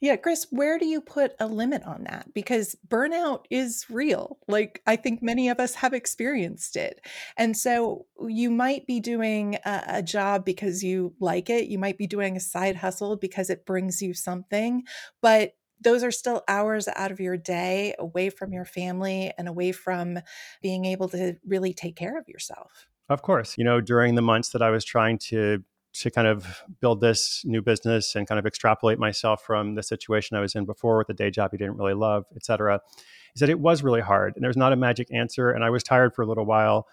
yeah, 0.05 0.17
Chris, 0.17 0.47
where 0.51 0.79
do 0.79 0.85
you 0.85 1.01
put 1.01 1.33
a 1.41 1.47
limit 1.47 1.83
on 1.85 2.05
that? 2.05 2.35
Because 2.35 2.77
burnout 2.87 3.47
is 3.49 3.87
real. 3.89 4.39
Like, 4.47 4.83
I 4.87 4.97
think 4.97 5.23
many 5.23 5.49
of 5.49 5.59
us 5.59 5.77
have 5.77 5.95
experienced 5.95 6.77
it. 6.77 7.01
And 7.39 7.57
so 7.57 8.05
uh, 8.23 8.27
you 8.27 8.51
might 8.51 8.87
be 8.87 9.01
doing 9.01 9.55
a, 9.65 9.83
a, 9.89 10.03
job 10.03 10.45
because 10.45 10.85
you 10.85 11.15
like 11.21 11.49
it. 11.49 11.69
You 11.69 11.79
might 11.79 11.97
be 11.97 12.07
doing 12.07 12.37
a 12.37 12.41
side 12.41 12.77
hustle 12.77 13.17
because 13.17 13.49
it 13.49 13.65
brings 13.65 14.03
you 14.03 14.13
something. 14.13 14.83
But 15.23 15.53
those 15.81 16.05
are 16.05 16.11
still 16.11 16.43
hours 16.49 16.87
out 16.87 17.11
of 17.11 17.19
your 17.19 17.39
day 17.39 17.95
away 17.99 18.29
from 18.29 18.53
your 18.53 18.67
family 18.67 19.33
and 19.39 19.49
away 19.49 19.73
from 19.73 20.19
being 20.61 20.85
able 20.85 21.09
to 21.09 21.37
really 21.47 21.73
take 21.73 21.97
care 21.97 22.19
of 22.19 22.29
yourself. 22.29 22.89
Of 23.09 23.23
course. 23.23 23.57
You 23.57 23.65
know, 23.65 23.81
during 23.81 24.17
the 24.17 24.23
months 24.23 24.51
that 24.51 24.61
I 24.61 24.69
was 24.69 24.85
trying 24.85 25.17
to 25.31 25.65
to 25.95 26.11
kind 26.11 26.27
of 26.27 26.63
build 26.81 27.01
this 27.01 27.43
new 27.45 27.63
business 27.63 28.15
and 28.15 28.27
kind 28.27 28.39
of 28.39 28.47
extrapolate 28.47 28.99
myself 28.99 29.43
from 29.43 29.75
the 29.75 29.83
situation 29.83 30.37
I 30.37 30.41
was 30.41 30.55
in 30.55 30.65
before 30.65 30.99
with 30.99 31.07
the 31.07 31.15
day 31.15 31.31
job 31.31 31.51
you 31.53 31.59
didn't 31.59 31.77
really 31.77 31.95
love, 31.95 32.25
et 32.35 32.45
cetera. 32.45 32.81
He 33.33 33.39
said 33.39 33.49
it 33.49 33.61
was 33.61 33.83
really 33.83 34.01
hard 34.01 34.35
and 34.35 34.45
there's 34.45 34.57
not 34.57 34.73
a 34.73 34.77
magic 34.77 35.09
answer. 35.13 35.51
And 35.51 35.65
I 35.65 35.71
was 35.71 35.83
tired 35.83 36.15
for 36.15 36.23
a 36.23 36.27
little 36.27 36.47
while 36.47 36.89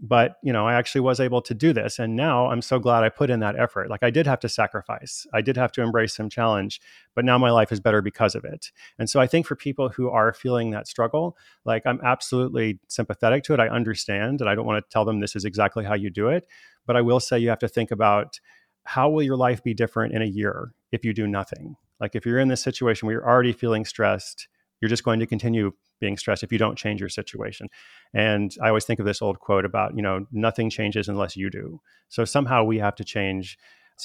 but 0.00 0.36
you 0.42 0.52
know 0.52 0.66
i 0.66 0.74
actually 0.74 1.00
was 1.00 1.20
able 1.20 1.40
to 1.40 1.54
do 1.54 1.72
this 1.72 1.98
and 1.98 2.16
now 2.16 2.46
i'm 2.46 2.60
so 2.60 2.78
glad 2.78 3.04
i 3.04 3.08
put 3.08 3.30
in 3.30 3.40
that 3.40 3.58
effort 3.58 3.88
like 3.88 4.02
i 4.02 4.10
did 4.10 4.26
have 4.26 4.40
to 4.40 4.48
sacrifice 4.48 5.26
i 5.32 5.40
did 5.40 5.56
have 5.56 5.70
to 5.70 5.80
embrace 5.80 6.14
some 6.14 6.28
challenge 6.28 6.80
but 7.14 7.24
now 7.24 7.38
my 7.38 7.50
life 7.50 7.70
is 7.70 7.78
better 7.78 8.02
because 8.02 8.34
of 8.34 8.44
it 8.44 8.72
and 8.98 9.08
so 9.08 9.20
i 9.20 9.26
think 9.26 9.46
for 9.46 9.54
people 9.54 9.88
who 9.90 10.10
are 10.10 10.32
feeling 10.32 10.70
that 10.70 10.88
struggle 10.88 11.36
like 11.64 11.82
i'm 11.86 12.00
absolutely 12.02 12.80
sympathetic 12.88 13.44
to 13.44 13.54
it 13.54 13.60
i 13.60 13.68
understand 13.68 14.40
and 14.40 14.50
i 14.50 14.54
don't 14.54 14.66
want 14.66 14.82
to 14.82 14.92
tell 14.92 15.04
them 15.04 15.20
this 15.20 15.36
is 15.36 15.44
exactly 15.44 15.84
how 15.84 15.94
you 15.94 16.10
do 16.10 16.28
it 16.28 16.46
but 16.86 16.96
i 16.96 17.00
will 17.00 17.20
say 17.20 17.38
you 17.38 17.48
have 17.48 17.58
to 17.58 17.68
think 17.68 17.90
about 17.90 18.38
how 18.84 19.08
will 19.08 19.22
your 19.22 19.36
life 19.36 19.62
be 19.62 19.74
different 19.74 20.14
in 20.14 20.22
a 20.22 20.26
year 20.26 20.72
if 20.90 21.04
you 21.04 21.12
do 21.12 21.26
nothing 21.26 21.76
Like 22.02 22.16
if 22.16 22.26
you're 22.26 22.40
in 22.40 22.48
this 22.48 22.60
situation 22.60 23.06
where 23.06 23.14
you're 23.14 23.28
already 23.28 23.52
feeling 23.52 23.84
stressed, 23.84 24.48
you're 24.80 24.88
just 24.88 25.04
going 25.04 25.20
to 25.20 25.26
continue 25.26 25.70
being 26.00 26.16
stressed 26.16 26.42
if 26.42 26.50
you 26.50 26.58
don't 26.58 26.76
change 26.76 26.98
your 26.98 27.08
situation. 27.08 27.68
And 28.12 28.52
I 28.60 28.68
always 28.68 28.84
think 28.84 28.98
of 28.98 29.06
this 29.06 29.22
old 29.22 29.38
quote 29.38 29.64
about, 29.64 29.96
you 29.96 30.02
know, 30.02 30.26
nothing 30.32 30.68
changes 30.68 31.08
unless 31.08 31.36
you 31.36 31.48
do. 31.48 31.80
So 32.08 32.24
somehow 32.24 32.64
we 32.64 32.78
have 32.78 32.96
to 32.96 33.04
change 33.04 33.56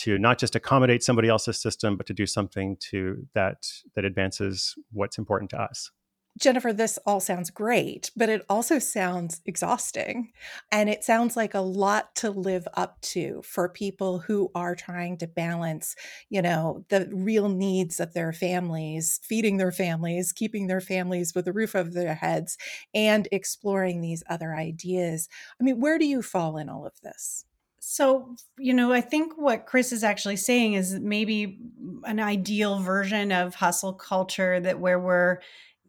to 0.01 0.19
not 0.19 0.37
just 0.37 0.55
accommodate 0.55 1.01
somebody 1.01 1.27
else's 1.27 1.59
system, 1.59 1.97
but 1.97 2.05
to 2.05 2.13
do 2.13 2.27
something 2.27 2.77
to 2.91 3.25
that 3.33 3.65
that 3.95 4.05
advances 4.05 4.75
what's 4.91 5.17
important 5.17 5.49
to 5.49 5.59
us. 5.59 5.89
Jennifer, 6.37 6.71
this 6.71 6.99
all 7.05 7.19
sounds 7.19 7.49
great, 7.49 8.11
but 8.15 8.29
it 8.29 8.45
also 8.47 8.77
sounds 8.77 9.41
exhausting. 9.45 10.31
And 10.71 10.89
it 10.89 11.03
sounds 11.03 11.35
like 11.35 11.53
a 11.53 11.59
lot 11.59 12.15
to 12.17 12.29
live 12.29 12.67
up 12.75 13.01
to 13.01 13.41
for 13.43 13.67
people 13.67 14.19
who 14.19 14.51
are 14.53 14.75
trying 14.75 15.17
to 15.17 15.27
balance, 15.27 15.95
you 16.29 16.41
know, 16.41 16.85
the 16.89 17.09
real 17.11 17.49
needs 17.49 17.99
of 17.99 18.13
their 18.13 18.33
families, 18.33 19.19
feeding 19.23 19.57
their 19.57 19.71
families, 19.71 20.31
keeping 20.31 20.67
their 20.67 20.81
families 20.81 21.33
with 21.33 21.47
a 21.47 21.53
roof 21.53 21.75
over 21.75 21.89
their 21.89 22.15
heads, 22.15 22.57
and 22.93 23.27
exploring 23.31 24.01
these 24.01 24.23
other 24.29 24.53
ideas. 24.53 25.27
I 25.59 25.63
mean, 25.63 25.79
where 25.79 25.97
do 25.97 26.05
you 26.05 26.21
fall 26.21 26.57
in 26.57 26.69
all 26.69 26.85
of 26.85 27.01
this? 27.01 27.45
So, 27.79 28.35
you 28.57 28.73
know, 28.73 28.91
I 28.91 28.99
think 28.99 29.37
what 29.37 29.65
Chris 29.65 29.93
is 29.93 30.03
actually 30.03 30.35
saying 30.35 30.73
is 30.73 30.99
maybe 30.99 31.57
an 32.03 32.19
ideal 32.19 32.79
version 32.79 33.31
of 33.31 33.55
hustle 33.55 33.93
culture 33.93 34.59
that 34.59 34.79
where 34.79 34.99
we're 34.99 35.39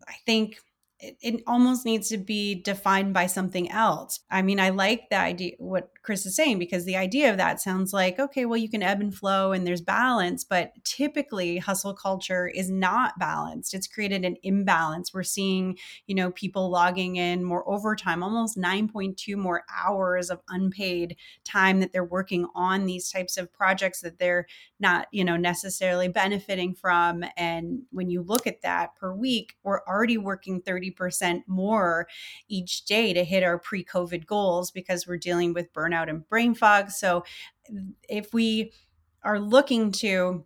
I 0.09 0.15
think 0.27 0.59
it, 1.00 1.17
it, 1.21 1.43
almost 1.47 1.85
needs 1.85 2.09
to 2.09 2.19
be 2.19 2.57
defined 2.57 3.15
by 3.15 3.27
something 3.27 3.71
else. 3.71 4.21
I 4.31 4.43
mean, 4.43 4.59
I 4.59 4.71
like 4.71 5.11
the 5.11 5.19
idea, 5.19 5.53
what 5.59 5.91
Chris 6.03 6.27
is 6.27 6.35
saying, 6.35 6.59
because 6.59 6.85
the 6.85 6.97
idea 6.97 7.31
of 7.31 7.37
that 7.37 7.61
sounds 7.61 7.93
like, 7.93 8.19
okay, 8.19 8.47
well, 8.47 8.57
you 8.57 8.69
can 8.69 8.83
ebb 8.83 9.00
and 9.00 9.15
flow 9.15 9.53
and 9.53 9.65
there's 9.65 9.81
balance, 9.81 10.43
but 10.43 10.73
typically 10.83 11.59
hustle 11.59 11.95
culture 11.95 12.49
is 12.49 12.69
not 12.69 13.17
balanced. 13.19 13.75
It's 13.75 13.87
created 13.87 14.25
an 14.25 14.37
imbalance. 14.43 15.15
We're 15.15 15.23
seeing, 15.23 15.79
you 16.09 16.17
know, 16.17 16.33
people 16.33 16.69
logging 16.69 17.15
in 17.15 17.45
more 17.45 17.69
overtime, 17.71 18.25
almost 18.25 18.59
9.2 18.59 19.37
more 19.37 19.62
hours 19.85 20.31
of 20.31 20.41
unpaid 20.49 21.17
time 21.45 21.79
that 21.79 21.93
they're 21.93 22.05
working 22.05 22.49
on 22.57 22.87
these 22.87 23.09
types 23.09 23.37
of 23.37 23.53
projects 23.53 24.00
that 24.00 24.19
they're 24.19 24.47
not, 24.80 25.08
you 25.11 25.25
know, 25.25 25.37
necessarily 25.37 26.08
benefiting 26.08 26.75
from. 26.75 27.25
And 27.37 27.82
when 27.90 28.11
you 28.11 28.23
look 28.23 28.47
at 28.47 28.62
that 28.62 28.97
per 28.97 29.12
week, 29.12 29.56
we're 29.62 29.82
already 29.85 30.18
working 30.18 30.62
30% 30.62 31.42
more 31.47 32.06
each 32.49 32.85
day 32.85 33.12
to 33.12 33.25
hit 33.25 33.42
our 33.42 33.58
pre 33.58 33.85
COVID 33.85 34.26
goals 34.26 34.70
because 34.70 35.06
we're 35.06 35.16
dealing 35.16 35.52
with 35.52 35.73
burnout 35.73 36.08
and 36.08 36.28
brain 36.28 36.54
fog. 36.54 36.90
So 36.90 37.25
if 38.08 38.32
we 38.32 38.73
are 39.23 39.40
looking 39.40 39.92
to 39.92 40.44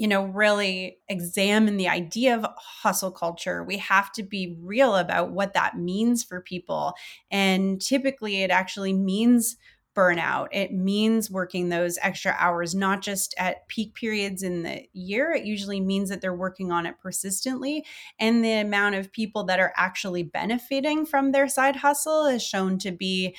you 0.00 0.08
know, 0.08 0.24
really 0.24 0.96
examine 1.10 1.76
the 1.76 1.86
idea 1.86 2.34
of 2.34 2.46
hustle 2.56 3.10
culture, 3.10 3.62
we 3.62 3.76
have 3.76 4.10
to 4.12 4.22
be 4.22 4.56
real 4.62 4.96
about 4.96 5.30
what 5.30 5.52
that 5.52 5.76
means 5.76 6.24
for 6.24 6.40
people. 6.40 6.94
And 7.30 7.78
typically, 7.78 8.42
it 8.42 8.50
actually 8.50 8.94
means 8.94 9.58
burnout. 10.00 10.48
It 10.50 10.72
means 10.72 11.30
working 11.30 11.68
those 11.68 11.98
extra 12.00 12.34
hours, 12.38 12.74
not 12.74 13.02
just 13.02 13.34
at 13.36 13.68
peak 13.68 13.94
periods 13.94 14.42
in 14.42 14.62
the 14.62 14.88
year. 14.94 15.32
It 15.32 15.44
usually 15.44 15.80
means 15.80 16.08
that 16.08 16.22
they're 16.22 16.34
working 16.34 16.72
on 16.72 16.86
it 16.86 16.94
persistently. 17.02 17.84
And 18.18 18.42
the 18.42 18.54
amount 18.54 18.94
of 18.94 19.12
people 19.12 19.44
that 19.44 19.60
are 19.60 19.74
actually 19.76 20.22
benefiting 20.22 21.04
from 21.04 21.32
their 21.32 21.48
side 21.48 21.76
hustle 21.76 22.24
is 22.24 22.42
shown 22.42 22.78
to 22.78 22.92
be 22.92 23.36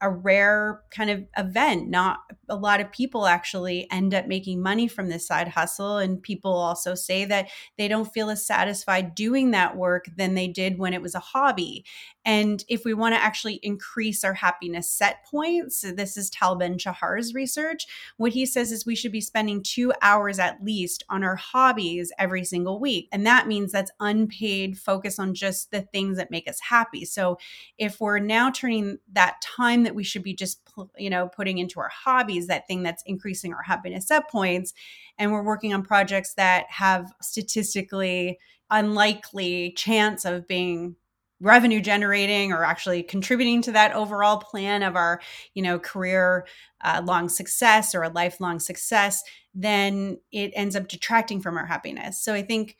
a 0.00 0.10
rare 0.10 0.82
kind 0.90 1.10
of 1.10 1.24
event. 1.36 1.88
Not 1.88 2.20
a 2.48 2.56
lot 2.56 2.80
of 2.80 2.90
people 2.90 3.26
actually 3.26 3.86
end 3.90 4.14
up 4.14 4.26
making 4.26 4.62
money 4.62 4.88
from 4.88 5.08
this 5.08 5.26
side 5.26 5.48
hustle. 5.48 5.98
And 5.98 6.22
people 6.22 6.52
also 6.52 6.94
say 6.94 7.24
that 7.26 7.48
they 7.76 7.88
don't 7.88 8.12
feel 8.12 8.30
as 8.30 8.46
satisfied 8.46 9.14
doing 9.14 9.50
that 9.50 9.76
work 9.76 10.06
than 10.16 10.34
they 10.34 10.48
did 10.48 10.78
when 10.78 10.94
it 10.94 11.02
was 11.02 11.14
a 11.14 11.20
hobby. 11.20 11.84
And 12.24 12.62
if 12.68 12.84
we 12.84 12.92
want 12.92 13.14
to 13.14 13.22
actually 13.22 13.60
increase 13.62 14.24
our 14.24 14.34
happiness 14.34 14.90
set 14.90 15.24
points, 15.24 15.80
this 15.80 16.16
is 16.16 16.28
Tal 16.28 16.54
Ben 16.54 16.76
Shahar's 16.76 17.32
research. 17.34 17.86
What 18.18 18.32
he 18.32 18.44
says 18.44 18.72
is 18.72 18.84
we 18.84 18.94
should 18.94 19.12
be 19.12 19.22
spending 19.22 19.62
two 19.62 19.92
hours 20.02 20.38
at 20.38 20.62
least 20.62 21.02
on 21.08 21.24
our 21.24 21.36
hobbies 21.36 22.12
every 22.18 22.44
single 22.44 22.78
week. 22.78 23.08
And 23.10 23.26
that 23.26 23.48
means 23.48 23.72
that's 23.72 23.90
unpaid 24.00 24.78
focus 24.78 25.18
on 25.18 25.34
just 25.34 25.70
the 25.70 25.80
things 25.80 26.18
that 26.18 26.30
make 26.30 26.48
us 26.48 26.60
happy. 26.60 27.04
So 27.04 27.38
if 27.78 28.00
we're 28.00 28.18
now 28.18 28.50
turning 28.50 28.98
that 29.12 29.40
time 29.40 29.84
that 29.84 29.89
we 29.94 30.04
should 30.04 30.22
be 30.22 30.34
just, 30.34 30.60
you 30.96 31.10
know, 31.10 31.28
putting 31.28 31.58
into 31.58 31.80
our 31.80 31.90
hobbies, 31.90 32.46
that 32.46 32.66
thing 32.66 32.82
that's 32.82 33.02
increasing 33.06 33.52
our 33.52 33.62
happiness 33.62 34.08
set 34.08 34.30
points, 34.30 34.72
and 35.18 35.32
we're 35.32 35.42
working 35.42 35.72
on 35.74 35.82
projects 35.82 36.34
that 36.34 36.66
have 36.70 37.12
statistically 37.22 38.38
unlikely 38.70 39.72
chance 39.76 40.24
of 40.24 40.46
being 40.46 40.96
revenue 41.40 41.80
generating 41.80 42.52
or 42.52 42.64
actually 42.64 43.02
contributing 43.02 43.62
to 43.62 43.72
that 43.72 43.94
overall 43.94 44.36
plan 44.38 44.82
of 44.82 44.94
our 44.94 45.20
you 45.54 45.62
know 45.62 45.78
career 45.78 46.46
uh, 46.82 47.00
long 47.04 47.28
success 47.28 47.94
or 47.94 48.02
a 48.02 48.10
lifelong 48.10 48.60
success 48.60 49.22
then 49.54 50.18
it 50.30 50.52
ends 50.54 50.76
up 50.76 50.86
detracting 50.86 51.40
from 51.40 51.56
our 51.56 51.66
happiness. 51.66 52.22
So 52.22 52.34
i 52.34 52.42
think 52.42 52.76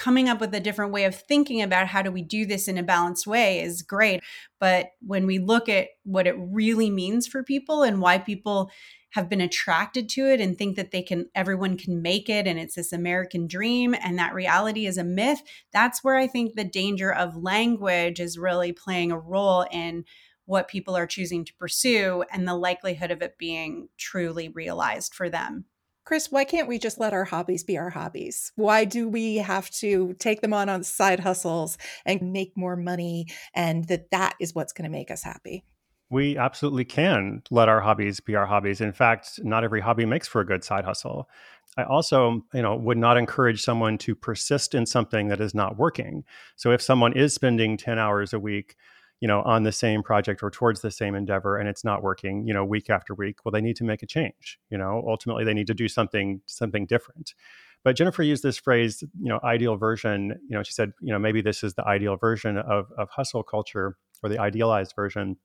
coming 0.00 0.30
up 0.30 0.40
with 0.40 0.54
a 0.54 0.60
different 0.60 0.92
way 0.92 1.04
of 1.04 1.14
thinking 1.14 1.60
about 1.60 1.86
how 1.86 2.00
do 2.00 2.10
we 2.10 2.22
do 2.22 2.46
this 2.46 2.68
in 2.68 2.78
a 2.78 2.82
balanced 2.82 3.26
way 3.26 3.60
is 3.60 3.82
great. 3.82 4.22
But 4.58 4.92
when 5.06 5.26
we 5.26 5.38
look 5.38 5.68
at 5.68 5.88
what 6.04 6.26
it 6.26 6.34
really 6.38 6.88
means 6.88 7.26
for 7.26 7.42
people 7.42 7.82
and 7.82 8.00
why 8.00 8.16
people 8.16 8.70
have 9.10 9.28
been 9.28 9.42
attracted 9.42 10.08
to 10.08 10.26
it 10.26 10.40
and 10.40 10.56
think 10.56 10.76
that 10.76 10.90
they 10.90 11.02
can 11.02 11.26
everyone 11.34 11.76
can 11.76 12.00
make 12.00 12.28
it 12.28 12.46
and 12.46 12.60
it's 12.60 12.76
this 12.76 12.92
american 12.92 13.48
dream 13.48 13.92
and 13.92 14.16
that 14.16 14.32
reality 14.32 14.86
is 14.86 14.96
a 14.96 15.02
myth 15.02 15.42
that's 15.72 16.04
where 16.04 16.16
i 16.16 16.28
think 16.28 16.54
the 16.54 16.62
danger 16.62 17.12
of 17.12 17.36
language 17.36 18.20
is 18.20 18.38
really 18.38 18.72
playing 18.72 19.10
a 19.10 19.18
role 19.18 19.66
in 19.72 20.04
what 20.44 20.68
people 20.68 20.96
are 20.96 21.08
choosing 21.08 21.44
to 21.44 21.54
pursue 21.54 22.22
and 22.32 22.46
the 22.46 22.54
likelihood 22.54 23.10
of 23.10 23.20
it 23.20 23.36
being 23.36 23.88
truly 23.98 24.48
realized 24.48 25.12
for 25.12 25.28
them 25.28 25.64
Chris, 26.10 26.32
why 26.32 26.42
can't 26.42 26.66
we 26.66 26.76
just 26.76 26.98
let 26.98 27.12
our 27.12 27.22
hobbies 27.22 27.62
be 27.62 27.78
our 27.78 27.90
hobbies? 27.90 28.50
Why 28.56 28.84
do 28.84 29.08
we 29.08 29.36
have 29.36 29.70
to 29.70 30.12
take 30.14 30.40
them 30.40 30.52
on 30.52 30.68
on 30.68 30.82
side 30.82 31.20
hustles 31.20 31.78
and 32.04 32.32
make 32.32 32.56
more 32.56 32.74
money 32.74 33.28
and 33.54 33.84
that 33.84 34.10
that 34.10 34.34
is 34.40 34.52
what's 34.52 34.72
going 34.72 34.90
to 34.90 34.90
make 34.90 35.12
us 35.12 35.22
happy? 35.22 35.64
we 36.10 36.36
absolutely 36.36 36.84
can 36.84 37.40
let 37.52 37.68
our 37.68 37.80
hobbies 37.80 38.18
be 38.18 38.34
our 38.34 38.46
hobbies. 38.46 38.80
In 38.80 38.92
fact, 38.92 39.38
not 39.44 39.62
every 39.62 39.80
hobby 39.80 40.04
makes 40.04 40.26
for 40.26 40.40
a 40.40 40.44
good 40.44 40.64
side 40.64 40.84
hustle. 40.84 41.28
I 41.76 41.84
also, 41.84 42.44
you 42.52 42.62
know, 42.62 42.74
would 42.74 42.98
not 42.98 43.16
encourage 43.16 43.62
someone 43.62 43.96
to 43.98 44.16
persist 44.16 44.74
in 44.74 44.86
something 44.86 45.28
that 45.28 45.40
is 45.40 45.54
not 45.54 45.78
working. 45.78 46.24
So 46.56 46.72
if 46.72 46.82
someone 46.82 47.12
is 47.12 47.32
spending 47.32 47.76
10 47.76 48.00
hours 48.00 48.32
a 48.32 48.40
week, 48.40 48.74
you 49.20 49.28
know, 49.28 49.42
on 49.42 49.62
the 49.62 49.72
same 49.72 50.02
project 50.02 50.42
or 50.42 50.50
towards 50.50 50.80
the 50.80 50.90
same 50.90 51.14
endeavor 51.14 51.58
and 51.58 51.68
it's 51.68 51.84
not 51.84 52.02
working, 52.02 52.46
you 52.46 52.54
know, 52.54 52.64
week 52.64 52.90
after 52.90 53.14
week, 53.14 53.44
well 53.44 53.52
they 53.52 53.60
need 53.60 53.76
to 53.76 53.84
make 53.84 54.02
a 54.02 54.06
change, 54.06 54.58
you 54.70 54.78
know. 54.78 55.04
Ultimately 55.06 55.44
they 55.44 55.54
need 55.54 55.66
to 55.66 55.74
do 55.74 55.88
something 55.88 56.40
something 56.46 56.86
different. 56.86 57.34
But 57.82 57.96
Jennifer 57.96 58.22
used 58.22 58.42
this 58.42 58.58
phrase, 58.58 59.02
you 59.02 59.28
know, 59.28 59.40
ideal 59.42 59.76
version, 59.76 60.38
you 60.48 60.56
know, 60.56 60.62
she 60.62 60.72
said, 60.72 60.92
you 61.00 61.12
know, 61.12 61.18
maybe 61.18 61.40
this 61.40 61.62
is 61.62 61.74
the 61.74 61.86
ideal 61.86 62.16
version 62.16 62.56
of 62.58 62.90
of 62.98 63.10
hustle 63.10 63.42
culture 63.42 63.96
or 64.22 64.28
the 64.28 64.38
idealized 64.38 64.94
version 64.96 65.36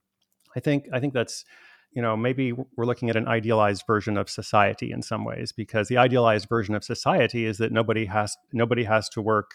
I 0.55 0.59
think 0.59 0.87
I 0.93 0.99
think 0.99 1.13
that's 1.13 1.45
you 1.91 2.01
know 2.01 2.15
maybe 2.17 2.53
we're 2.75 2.85
looking 2.85 3.09
at 3.09 3.15
an 3.15 3.27
idealized 3.27 3.83
version 3.87 4.17
of 4.17 4.29
society 4.29 4.91
in 4.91 5.01
some 5.01 5.25
ways 5.25 5.51
because 5.51 5.87
the 5.87 5.97
idealized 5.97 6.47
version 6.49 6.75
of 6.75 6.83
society 6.83 7.45
is 7.45 7.57
that 7.57 7.71
nobody 7.71 8.05
has 8.05 8.37
nobody 8.53 8.83
has 8.83 9.09
to 9.09 9.21
work 9.21 9.51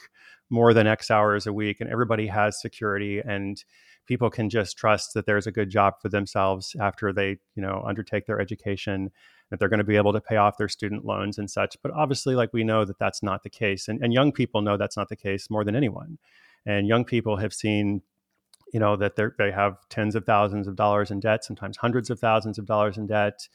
more 0.50 0.74
than 0.74 0.86
x 0.86 1.10
hours 1.10 1.46
a 1.46 1.52
week 1.52 1.80
and 1.80 1.90
everybody 1.90 2.26
has 2.26 2.60
security 2.60 3.20
and 3.20 3.64
people 4.06 4.30
can 4.30 4.50
just 4.50 4.76
trust 4.76 5.14
that 5.14 5.26
there's 5.26 5.46
a 5.46 5.52
good 5.52 5.70
job 5.70 5.94
for 6.00 6.08
themselves 6.08 6.74
after 6.80 7.12
they 7.12 7.38
you 7.54 7.62
know 7.62 7.82
undertake 7.86 8.26
their 8.26 8.40
education 8.40 9.10
that 9.50 9.58
they're 9.58 9.68
going 9.68 9.78
to 9.78 9.84
be 9.84 9.96
able 9.96 10.12
to 10.12 10.20
pay 10.20 10.36
off 10.36 10.58
their 10.58 10.68
student 10.68 11.04
loans 11.04 11.38
and 11.38 11.50
such 11.50 11.76
but 11.82 11.92
obviously 11.92 12.34
like 12.34 12.52
we 12.52 12.64
know 12.64 12.84
that 12.84 12.98
that's 12.98 13.22
not 13.22 13.42
the 13.42 13.50
case 13.50 13.88
and, 13.88 14.02
and 14.02 14.12
young 14.12 14.32
people 14.32 14.62
know 14.62 14.76
that's 14.76 14.96
not 14.96 15.08
the 15.08 15.16
case 15.16 15.50
more 15.50 15.64
than 15.64 15.76
anyone 15.76 16.18
and 16.66 16.86
young 16.86 17.04
people 17.04 17.36
have 17.36 17.52
seen 17.52 18.02
you 18.72 18.80
know 18.80 18.96
that 18.96 19.16
they 19.16 19.50
have 19.50 19.76
tens 19.88 20.14
of 20.14 20.24
thousands 20.24 20.66
of 20.66 20.76
dollars 20.76 21.10
in 21.10 21.20
debt, 21.20 21.44
sometimes 21.44 21.76
hundreds 21.76 22.10
of 22.10 22.18
thousands 22.18 22.58
of 22.58 22.66
dollars 22.66 22.96
in 22.96 23.06
debt. 23.06 23.48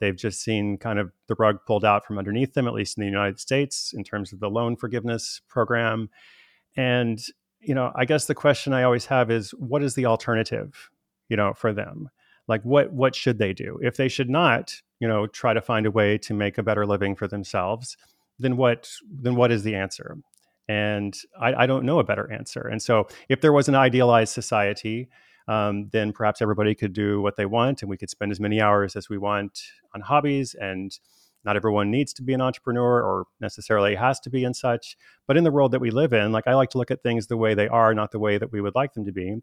They've 0.00 0.16
just 0.16 0.42
seen 0.42 0.78
kind 0.78 0.98
of 0.98 1.12
the 1.28 1.36
rug 1.38 1.58
pulled 1.66 1.84
out 1.84 2.04
from 2.04 2.18
underneath 2.18 2.54
them, 2.54 2.66
at 2.66 2.74
least 2.74 2.96
in 2.96 3.02
the 3.02 3.10
United 3.10 3.38
States, 3.38 3.92
in 3.94 4.02
terms 4.02 4.32
of 4.32 4.40
the 4.40 4.50
loan 4.50 4.76
forgiveness 4.76 5.40
program. 5.48 6.10
And 6.76 7.22
you 7.62 7.74
know, 7.74 7.92
I 7.94 8.04
guess 8.04 8.26
the 8.26 8.34
question 8.34 8.72
I 8.72 8.82
always 8.82 9.06
have 9.06 9.30
is, 9.30 9.52
what 9.52 9.82
is 9.82 9.94
the 9.94 10.06
alternative? 10.06 10.90
You 11.28 11.36
know, 11.36 11.54
for 11.54 11.72
them, 11.72 12.10
like 12.48 12.62
what 12.62 12.92
what 12.92 13.14
should 13.14 13.38
they 13.38 13.52
do 13.52 13.78
if 13.82 13.96
they 13.96 14.08
should 14.08 14.28
not, 14.28 14.74
you 15.00 15.08
know, 15.08 15.26
try 15.26 15.54
to 15.54 15.62
find 15.62 15.86
a 15.86 15.90
way 15.90 16.18
to 16.18 16.34
make 16.34 16.58
a 16.58 16.62
better 16.62 16.84
living 16.84 17.14
for 17.14 17.26
themselves? 17.26 17.96
Then 18.38 18.56
what 18.56 18.90
then 19.10 19.36
what 19.36 19.50
is 19.50 19.62
the 19.62 19.74
answer? 19.74 20.18
And 20.68 21.16
I, 21.40 21.54
I, 21.54 21.66
don't 21.66 21.84
know 21.84 21.98
a 21.98 22.04
better 22.04 22.30
answer. 22.32 22.68
And 22.68 22.80
so, 22.80 23.08
if 23.28 23.40
there 23.40 23.52
was 23.52 23.68
an 23.68 23.74
idealized 23.74 24.32
society, 24.32 25.08
um, 25.48 25.88
then 25.92 26.12
perhaps 26.12 26.40
everybody 26.40 26.74
could 26.74 26.92
do 26.92 27.20
what 27.20 27.36
they 27.36 27.46
want 27.46 27.82
and 27.82 27.90
we 27.90 27.96
could 27.96 28.10
spend 28.10 28.30
as 28.30 28.40
many 28.40 28.60
hours 28.60 28.94
as 28.94 29.08
we 29.08 29.18
want 29.18 29.60
on 29.94 30.00
hobbies 30.00 30.54
and 30.54 30.98
not 31.44 31.56
everyone 31.56 31.90
needs 31.90 32.12
to 32.14 32.22
be 32.22 32.32
an 32.32 32.40
entrepreneur 32.40 33.02
or 33.02 33.26
necessarily 33.40 33.94
has 33.94 34.20
to 34.20 34.30
be 34.30 34.44
in 34.44 34.54
such. 34.54 34.96
But 35.26 35.36
in 35.36 35.44
the 35.44 35.50
world 35.50 35.72
that 35.72 35.80
we 35.80 35.90
live 35.90 36.12
in, 36.12 36.32
like 36.32 36.46
I 36.46 36.54
like 36.54 36.70
to 36.70 36.78
look 36.78 36.90
at 36.90 37.02
things 37.02 37.26
the 37.26 37.36
way 37.36 37.54
they 37.54 37.68
are, 37.68 37.94
not 37.94 38.12
the 38.12 38.18
way 38.18 38.38
that 38.38 38.52
we 38.52 38.60
would 38.60 38.74
like 38.74 38.94
them 38.94 39.04
to 39.04 39.12
be. 39.12 39.36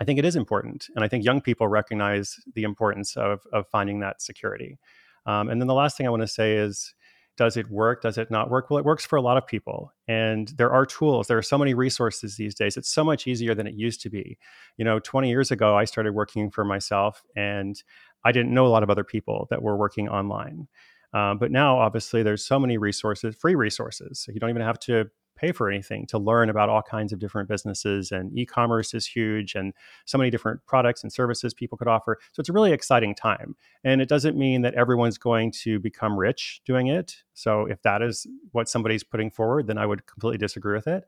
I 0.00 0.04
think 0.04 0.18
it 0.18 0.24
is 0.24 0.36
important. 0.36 0.86
And 0.94 1.04
I 1.04 1.08
think 1.08 1.24
young 1.24 1.40
people 1.40 1.68
recognize 1.68 2.36
the 2.54 2.62
importance 2.62 3.16
of, 3.16 3.40
of 3.52 3.66
finding 3.68 4.00
that 4.00 4.22
security. 4.22 4.78
Um, 5.26 5.48
and 5.48 5.60
then 5.60 5.68
the 5.68 5.74
last 5.74 5.96
thing 5.96 6.06
I 6.06 6.10
want 6.10 6.22
to 6.22 6.28
say 6.28 6.56
is 6.56 6.94
does 7.38 7.56
it 7.56 7.70
work? 7.70 8.02
Does 8.02 8.18
it 8.18 8.32
not 8.32 8.50
work? 8.50 8.68
Well, 8.68 8.80
it 8.80 8.84
works 8.84 9.06
for 9.06 9.14
a 9.14 9.22
lot 9.22 9.36
of 9.36 9.46
people. 9.46 9.92
And 10.08 10.48
there 10.58 10.72
are 10.72 10.84
tools. 10.84 11.28
There 11.28 11.38
are 11.38 11.42
so 11.42 11.56
many 11.56 11.72
resources 11.72 12.34
these 12.34 12.54
days. 12.54 12.76
It's 12.76 12.90
so 12.90 13.04
much 13.04 13.28
easier 13.28 13.54
than 13.54 13.68
it 13.68 13.74
used 13.74 14.02
to 14.02 14.10
be. 14.10 14.36
You 14.76 14.84
know, 14.84 14.98
20 14.98 15.28
years 15.28 15.52
ago, 15.52 15.76
I 15.76 15.84
started 15.84 16.14
working 16.14 16.50
for 16.50 16.64
myself 16.64 17.22
and 17.36 17.80
I 18.24 18.32
didn't 18.32 18.52
know 18.52 18.66
a 18.66 18.68
lot 18.68 18.82
of 18.82 18.90
other 18.90 19.04
people 19.04 19.46
that 19.50 19.62
were 19.62 19.76
working 19.76 20.08
online. 20.08 20.66
Um, 21.12 21.38
but 21.38 21.50
now, 21.50 21.78
obviously, 21.78 22.22
there's 22.22 22.44
so 22.44 22.58
many 22.58 22.78
resources, 22.78 23.34
free 23.34 23.54
resources. 23.54 24.20
So 24.20 24.32
you 24.32 24.40
don't 24.40 24.50
even 24.50 24.62
have 24.62 24.78
to 24.80 25.10
pay 25.36 25.52
for 25.52 25.70
anything 25.70 26.04
to 26.06 26.18
learn 26.18 26.50
about 26.50 26.68
all 26.68 26.82
kinds 26.82 27.12
of 27.12 27.20
different 27.20 27.48
businesses. 27.48 28.10
And 28.10 28.36
e 28.36 28.44
commerce 28.44 28.92
is 28.92 29.06
huge, 29.06 29.54
and 29.54 29.72
so 30.04 30.18
many 30.18 30.30
different 30.30 30.60
products 30.66 31.02
and 31.02 31.12
services 31.12 31.54
people 31.54 31.78
could 31.78 31.88
offer. 31.88 32.18
So 32.32 32.40
it's 32.40 32.48
a 32.48 32.52
really 32.52 32.72
exciting 32.72 33.14
time. 33.14 33.56
And 33.84 34.02
it 34.02 34.08
doesn't 34.08 34.36
mean 34.36 34.62
that 34.62 34.74
everyone's 34.74 35.18
going 35.18 35.52
to 35.62 35.78
become 35.78 36.18
rich 36.18 36.60
doing 36.66 36.88
it. 36.88 37.16
So 37.34 37.66
if 37.66 37.80
that 37.82 38.02
is 38.02 38.26
what 38.52 38.68
somebody's 38.68 39.04
putting 39.04 39.30
forward, 39.30 39.66
then 39.66 39.78
I 39.78 39.86
would 39.86 40.06
completely 40.06 40.38
disagree 40.38 40.74
with 40.74 40.88
it. 40.88 41.04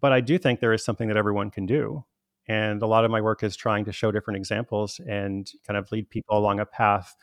But 0.00 0.12
I 0.12 0.20
do 0.20 0.38
think 0.38 0.60
there 0.60 0.72
is 0.72 0.84
something 0.84 1.08
that 1.08 1.16
everyone 1.16 1.50
can 1.50 1.66
do. 1.66 2.04
And 2.48 2.82
a 2.82 2.86
lot 2.86 3.04
of 3.04 3.10
my 3.10 3.20
work 3.20 3.42
is 3.42 3.54
trying 3.56 3.84
to 3.84 3.92
show 3.92 4.10
different 4.10 4.36
examples 4.36 5.00
and 5.06 5.50
kind 5.66 5.76
of 5.76 5.90
lead 5.92 6.10
people 6.10 6.36
along 6.36 6.58
a 6.58 6.66
path 6.66 7.14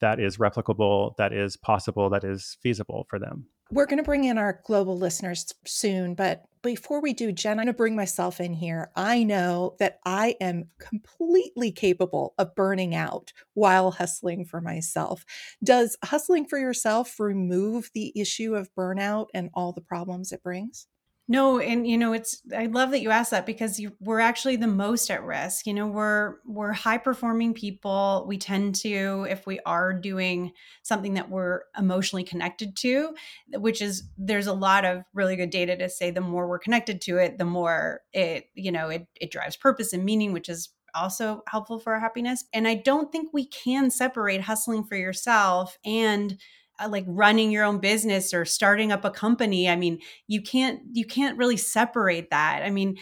that 0.00 0.20
is 0.20 0.38
replicable, 0.38 1.16
that 1.16 1.32
is 1.32 1.56
possible, 1.56 2.10
that 2.10 2.24
is 2.24 2.56
feasible 2.62 3.06
for 3.08 3.18
them. 3.18 3.46
We're 3.72 3.86
going 3.86 3.98
to 3.98 4.02
bring 4.02 4.24
in 4.24 4.36
our 4.36 4.60
global 4.64 4.98
listeners 4.98 5.54
soon, 5.64 6.14
but 6.14 6.44
before 6.62 7.00
we 7.00 7.12
do, 7.12 7.30
Jen, 7.30 7.52
I'm 7.52 7.56
going 7.58 7.66
to 7.68 7.72
bring 7.72 7.94
myself 7.94 8.40
in 8.40 8.52
here. 8.52 8.90
I 8.96 9.22
know 9.22 9.76
that 9.78 10.00
I 10.04 10.34
am 10.40 10.64
completely 10.78 11.70
capable 11.70 12.34
of 12.36 12.54
burning 12.54 12.94
out 12.94 13.32
while 13.54 13.92
hustling 13.92 14.44
for 14.44 14.60
myself. 14.60 15.24
Does 15.62 15.96
hustling 16.04 16.46
for 16.46 16.58
yourself 16.58 17.20
remove 17.20 17.90
the 17.94 18.12
issue 18.16 18.56
of 18.56 18.74
burnout 18.74 19.28
and 19.34 19.50
all 19.54 19.72
the 19.72 19.80
problems 19.80 20.32
it 20.32 20.42
brings? 20.42 20.88
No, 21.30 21.60
and 21.60 21.86
you 21.86 21.96
know, 21.96 22.12
it's 22.12 22.42
I 22.52 22.66
love 22.66 22.90
that 22.90 23.02
you 23.02 23.10
asked 23.10 23.30
that 23.30 23.46
because 23.46 23.78
you, 23.78 23.92
we're 24.00 24.18
actually 24.18 24.56
the 24.56 24.66
most 24.66 25.08
at 25.12 25.22
risk. 25.22 25.64
You 25.64 25.74
know, 25.74 25.86
we're 25.86 26.38
we're 26.44 26.72
high 26.72 26.98
performing 26.98 27.54
people. 27.54 28.24
We 28.26 28.36
tend 28.36 28.74
to, 28.82 29.28
if 29.30 29.46
we 29.46 29.60
are 29.60 29.92
doing 29.92 30.50
something 30.82 31.14
that 31.14 31.30
we're 31.30 31.60
emotionally 31.78 32.24
connected 32.24 32.76
to, 32.78 33.14
which 33.54 33.80
is 33.80 34.02
there's 34.18 34.48
a 34.48 34.52
lot 34.52 34.84
of 34.84 35.04
really 35.14 35.36
good 35.36 35.50
data 35.50 35.76
to 35.76 35.88
say 35.88 36.10
the 36.10 36.20
more 36.20 36.48
we're 36.48 36.58
connected 36.58 37.00
to 37.02 37.18
it, 37.18 37.38
the 37.38 37.44
more 37.44 38.00
it 38.12 38.46
you 38.54 38.72
know 38.72 38.88
it 38.88 39.06
it 39.14 39.30
drives 39.30 39.56
purpose 39.56 39.92
and 39.92 40.04
meaning, 40.04 40.32
which 40.32 40.48
is 40.48 40.70
also 40.96 41.44
helpful 41.46 41.78
for 41.78 41.94
our 41.94 42.00
happiness. 42.00 42.42
And 42.52 42.66
I 42.66 42.74
don't 42.74 43.12
think 43.12 43.30
we 43.32 43.46
can 43.46 43.92
separate 43.92 44.40
hustling 44.40 44.82
for 44.82 44.96
yourself 44.96 45.78
and 45.84 46.40
Uh, 46.80 46.88
like 46.88 47.04
running 47.06 47.50
your 47.50 47.64
own 47.64 47.78
business 47.78 48.32
or 48.32 48.44
starting 48.44 48.90
up 48.92 49.04
a 49.04 49.10
company 49.10 49.68
i 49.68 49.76
mean 49.76 49.98
you 50.26 50.40
can't 50.40 50.80
you 50.92 51.04
can't 51.04 51.36
really 51.38 51.56
separate 51.56 52.30
that. 52.30 52.62
I 52.64 52.70
mean 52.70 52.96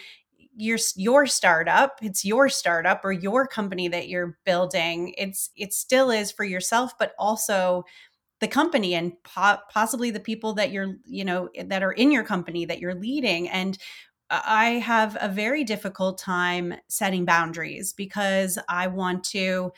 your 0.56 0.78
your 0.96 1.26
startup 1.26 1.98
it's 2.02 2.24
your 2.24 2.48
startup 2.48 3.04
or 3.04 3.12
your 3.12 3.46
company 3.46 3.88
that 3.88 4.08
you're 4.08 4.36
building. 4.44 5.14
It's 5.16 5.50
it 5.56 5.72
still 5.72 6.10
is 6.10 6.32
for 6.32 6.44
yourself 6.44 6.92
but 6.98 7.12
also 7.18 7.84
the 8.40 8.48
company 8.48 8.94
and 8.94 9.12
po- 9.24 9.58
possibly 9.70 10.10
the 10.10 10.20
people 10.20 10.54
that 10.54 10.70
you're 10.72 10.96
you 11.06 11.24
know 11.24 11.48
that 11.66 11.82
are 11.82 11.92
in 11.92 12.12
your 12.12 12.24
company 12.24 12.64
that 12.66 12.80
you're 12.80 12.94
leading. 12.94 13.48
And 13.48 13.78
I 14.30 14.72
have 14.84 15.16
a 15.20 15.28
very 15.28 15.64
difficult 15.64 16.18
time 16.18 16.74
setting 16.88 17.24
boundaries 17.24 17.92
because 17.92 18.58
I 18.68 18.88
want 18.88 19.24
to 19.26 19.72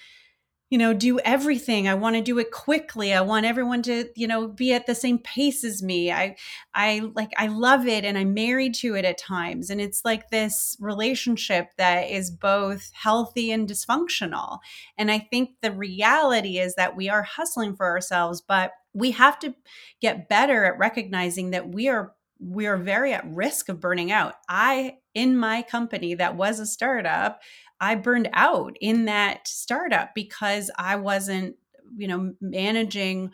you 0.70 0.78
know 0.78 0.94
do 0.94 1.18
everything. 1.20 1.88
I 1.88 1.94
want 1.94 2.16
to 2.16 2.22
do 2.22 2.38
it 2.38 2.52
quickly. 2.52 3.12
I 3.12 3.20
want 3.20 3.44
everyone 3.44 3.82
to 3.82 4.08
you 4.14 4.26
know 4.26 4.48
be 4.48 4.72
at 4.72 4.86
the 4.86 4.94
same 4.94 5.18
pace 5.18 5.64
as 5.64 5.82
me. 5.82 6.12
I 6.12 6.36
i 6.74 7.10
like 7.14 7.32
i 7.36 7.48
love 7.48 7.86
it 7.86 8.04
and 8.04 8.16
i'm 8.16 8.32
married 8.32 8.74
to 8.76 8.94
it 8.94 9.04
at 9.04 9.18
times. 9.18 9.68
And 9.68 9.80
it's 9.80 10.04
like 10.04 10.30
this 10.30 10.76
relationship 10.80 11.70
that 11.76 12.10
is 12.10 12.30
both 12.30 12.90
healthy 12.94 13.50
and 13.50 13.68
dysfunctional. 13.68 14.60
And 14.96 15.10
i 15.10 15.18
think 15.18 15.50
the 15.60 15.72
reality 15.72 16.58
is 16.58 16.76
that 16.76 16.96
we 16.96 17.08
are 17.08 17.22
hustling 17.24 17.74
for 17.74 17.86
ourselves 17.86 18.40
but 18.40 18.72
we 18.92 19.12
have 19.12 19.38
to 19.40 19.54
get 20.00 20.28
better 20.28 20.64
at 20.64 20.78
recognizing 20.78 21.50
that 21.50 21.68
we 21.68 21.88
are 21.88 22.14
we 22.40 22.66
are 22.66 22.78
very 22.78 23.12
at 23.12 23.26
risk 23.26 23.68
of 23.68 23.80
burning 23.80 24.10
out. 24.10 24.34
I 24.48 24.96
in 25.14 25.36
my 25.36 25.62
company 25.62 26.14
that 26.14 26.36
was 26.36 26.58
a 26.58 26.66
startup 26.66 27.40
I 27.80 27.94
burned 27.96 28.28
out 28.32 28.76
in 28.80 29.06
that 29.06 29.48
startup 29.48 30.10
because 30.14 30.70
I 30.78 30.96
wasn't, 30.96 31.56
you 31.96 32.08
know, 32.08 32.34
managing 32.40 33.32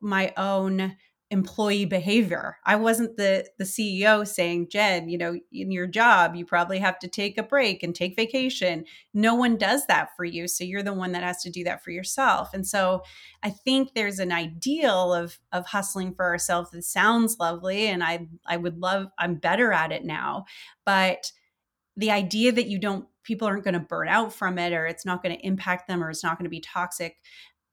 my 0.00 0.32
own 0.36 0.96
employee 1.30 1.84
behavior. 1.84 2.56
I 2.64 2.76
wasn't 2.76 3.18
the 3.18 3.46
the 3.58 3.66
CEO 3.66 4.24
saying, 4.24 4.68
"Jen, 4.70 5.10
you 5.10 5.18
know, 5.18 5.38
in 5.52 5.70
your 5.70 5.86
job, 5.86 6.34
you 6.34 6.46
probably 6.46 6.78
have 6.78 6.98
to 7.00 7.08
take 7.08 7.36
a 7.36 7.42
break 7.42 7.82
and 7.82 7.94
take 7.94 8.16
vacation." 8.16 8.86
No 9.12 9.34
one 9.34 9.58
does 9.58 9.84
that 9.88 10.08
for 10.16 10.24
you, 10.24 10.48
so 10.48 10.64
you're 10.64 10.82
the 10.82 10.94
one 10.94 11.12
that 11.12 11.22
has 11.22 11.42
to 11.42 11.50
do 11.50 11.64
that 11.64 11.84
for 11.84 11.90
yourself. 11.90 12.54
And 12.54 12.66
so, 12.66 13.02
I 13.42 13.50
think 13.50 13.92
there's 13.94 14.18
an 14.20 14.32
ideal 14.32 15.12
of 15.12 15.38
of 15.52 15.66
hustling 15.66 16.14
for 16.14 16.24
ourselves 16.26 16.70
that 16.70 16.82
sounds 16.84 17.36
lovely 17.38 17.86
and 17.88 18.02
I 18.02 18.26
I 18.46 18.56
would 18.56 18.78
love 18.78 19.08
I'm 19.18 19.34
better 19.36 19.72
at 19.72 19.92
it 19.92 20.04
now, 20.04 20.44
but 20.86 21.30
the 21.98 22.10
idea 22.12 22.52
that 22.52 22.68
you 22.68 22.78
don't 22.78 23.06
people 23.24 23.46
aren't 23.46 23.64
going 23.64 23.74
to 23.74 23.80
burn 23.80 24.08
out 24.08 24.32
from 24.32 24.58
it 24.58 24.72
or 24.72 24.86
it's 24.86 25.04
not 25.04 25.22
going 25.22 25.36
to 25.36 25.46
impact 25.46 25.86
them 25.86 26.02
or 26.02 26.08
it's 26.08 26.22
not 26.24 26.38
going 26.38 26.44
to 26.44 26.50
be 26.50 26.60
toxic 26.60 27.16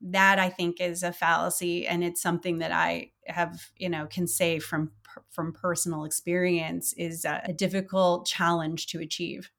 that 0.02 0.38
i 0.38 0.50
think 0.50 0.80
is 0.80 1.02
a 1.02 1.12
fallacy 1.12 1.86
and 1.86 2.04
it's 2.04 2.20
something 2.20 2.58
that 2.58 2.72
i 2.72 3.10
have 3.26 3.58
you 3.76 3.88
know 3.88 4.06
can 4.06 4.26
say 4.26 4.58
from 4.58 4.90
from 5.30 5.52
personal 5.52 6.04
experience 6.04 6.92
is 6.94 7.24
a, 7.24 7.52
difficult 7.54 8.26
challenge 8.26 8.86
to 8.88 9.00
achieve 9.00 9.50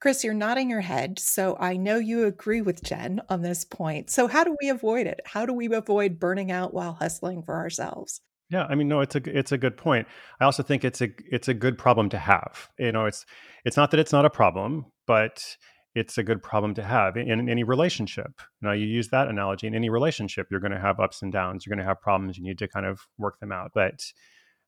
Chris, 0.00 0.22
you're 0.22 0.34
nodding 0.34 0.68
your 0.68 0.82
head, 0.82 1.18
so 1.18 1.56
I 1.58 1.78
know 1.78 1.96
you 1.96 2.26
agree 2.26 2.60
with 2.60 2.82
Jen 2.82 3.22
on 3.30 3.40
this 3.40 3.64
point. 3.64 4.10
So, 4.10 4.26
how 4.26 4.44
do 4.44 4.54
we 4.60 4.68
avoid 4.68 5.06
it? 5.06 5.20
How 5.24 5.46
do 5.46 5.54
we 5.54 5.72
avoid 5.72 6.20
burning 6.20 6.52
out 6.52 6.74
while 6.74 6.92
hustling 6.92 7.42
for 7.42 7.54
ourselves? 7.54 8.20
Yeah, 8.54 8.68
I 8.70 8.76
mean, 8.76 8.86
no, 8.86 9.00
it's 9.00 9.16
a 9.16 9.22
it's 9.26 9.50
a 9.50 9.58
good 9.58 9.76
point. 9.76 10.06
I 10.40 10.44
also 10.44 10.62
think 10.62 10.84
it's 10.84 11.00
a 11.00 11.08
it's 11.28 11.48
a 11.48 11.54
good 11.54 11.76
problem 11.76 12.08
to 12.10 12.18
have. 12.18 12.68
You 12.78 12.92
know, 12.92 13.04
it's 13.06 13.26
it's 13.64 13.76
not 13.76 13.90
that 13.90 13.98
it's 13.98 14.12
not 14.12 14.24
a 14.24 14.30
problem, 14.30 14.86
but 15.08 15.56
it's 15.96 16.18
a 16.18 16.22
good 16.22 16.40
problem 16.40 16.72
to 16.74 16.82
have 16.84 17.16
in, 17.16 17.28
in 17.28 17.48
any 17.48 17.64
relationship. 17.64 18.40
Know, 18.62 18.70
you 18.70 18.86
use 18.86 19.08
that 19.08 19.26
analogy 19.26 19.66
in 19.66 19.74
any 19.74 19.90
relationship, 19.90 20.46
you're 20.52 20.60
going 20.60 20.70
to 20.70 20.78
have 20.78 21.00
ups 21.00 21.20
and 21.20 21.32
downs. 21.32 21.66
You're 21.66 21.74
going 21.74 21.84
to 21.84 21.88
have 21.88 22.00
problems. 22.00 22.38
You 22.38 22.44
need 22.44 22.58
to 22.58 22.68
kind 22.68 22.86
of 22.86 23.00
work 23.18 23.40
them 23.40 23.50
out. 23.50 23.72
But 23.74 24.04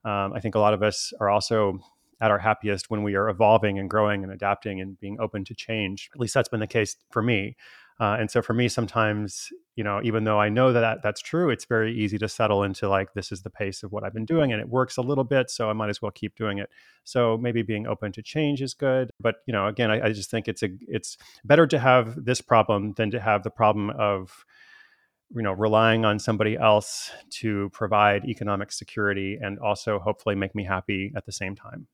um, 0.05 0.33
I 0.35 0.41
think 0.41 0.57
a 0.57 0.59
lot 0.59 0.75
of 0.75 0.83
us 0.83 1.13
are 1.21 1.31
also 1.31 1.79
at 2.21 2.33
our 2.33 2.39
happiest 2.39 2.91
when 2.91 3.05
we 3.05 3.15
are 3.15 3.29
evolving 3.29 3.79
and 3.79 3.89
growing 3.89 4.25
and 4.25 4.33
adapting 4.33 4.81
and 4.81 4.99
being 4.99 5.17
open 5.21 5.45
to 5.45 5.55
change. 5.55 6.11
At 6.13 6.19
least 6.19 6.35
that's 6.35 6.49
been 6.49 6.59
the 6.59 6.67
case 6.67 6.97
for 7.13 7.23
me. 7.23 7.55
Uh, 7.99 8.17
and 8.21 8.31
so 8.31 8.43
for 8.43 8.53
me, 8.53 8.69
sometimes, 8.69 9.49
you 9.75 9.83
know, 9.83 10.01
even 10.03 10.25
though 10.25 10.39
I 10.39 10.51
know 10.51 10.73
that, 10.73 10.81
that 10.81 11.03
that's 11.03 11.23
true, 11.23 11.49
it's 11.49 11.65
very 11.65 11.97
easy 11.97 12.19
to 12.19 12.29
settle 12.29 12.63
into 12.63 12.89
like, 12.89 13.15
this 13.15 13.33
is 13.33 13.43
the 13.43 13.51
pace 13.51 13.83
of 13.83 13.91
what 13.91 14.05
I've 14.05 14.13
been 14.13 14.27
doing 14.27 14.53
and 14.53 14.61
it 14.61 14.69
works 14.69 14.99
a 14.99 15.03
little 15.03 15.25
bit. 15.25 15.51
So 15.51 15.71
I 15.71 15.73
might 15.73 15.89
as 15.89 16.03
well 16.03 16.11
keep 16.11 16.37
doing 16.37 16.59
it. 16.59 16.69
So 17.05 17.39
maybe 17.39 17.63
being 17.63 17.87
open 17.87 18.13
to 18.13 18.23
change 18.23 18.61
is 18.61 18.75
good. 18.75 19.11
But, 19.19 19.37
you 19.47 19.53
know, 19.53 19.67
again, 19.67 19.91
I, 19.91 20.09
I 20.09 20.13
just 20.13 20.31
think 20.31 20.47
it's 20.47 20.63
a, 20.63 20.69
it's 20.89 21.17
better 21.45 21.67
to 21.69 21.79
have 21.79 22.25
this 22.25 22.43
problem 22.43 22.93
than 22.97 23.11
to 23.13 23.21
have 23.21 23.43
the 23.43 23.51
problem 23.51 23.91
of, 23.91 24.45
you 25.35 25.43
know, 25.43 25.53
relying 25.53 26.05
on 26.05 26.19
somebody 26.19 26.57
else 26.57 27.11
to 27.31 27.71
provide 27.71 28.27
economic 28.27 28.73
security 28.73 29.39
and 29.41 29.59
also 29.59 29.99
hopefully 29.99 30.35
make 30.35 30.55
me 30.55 30.65
happy 30.65 31.13
at 31.17 31.25
the 31.25 31.33
same 31.33 31.57
time. 31.57 31.87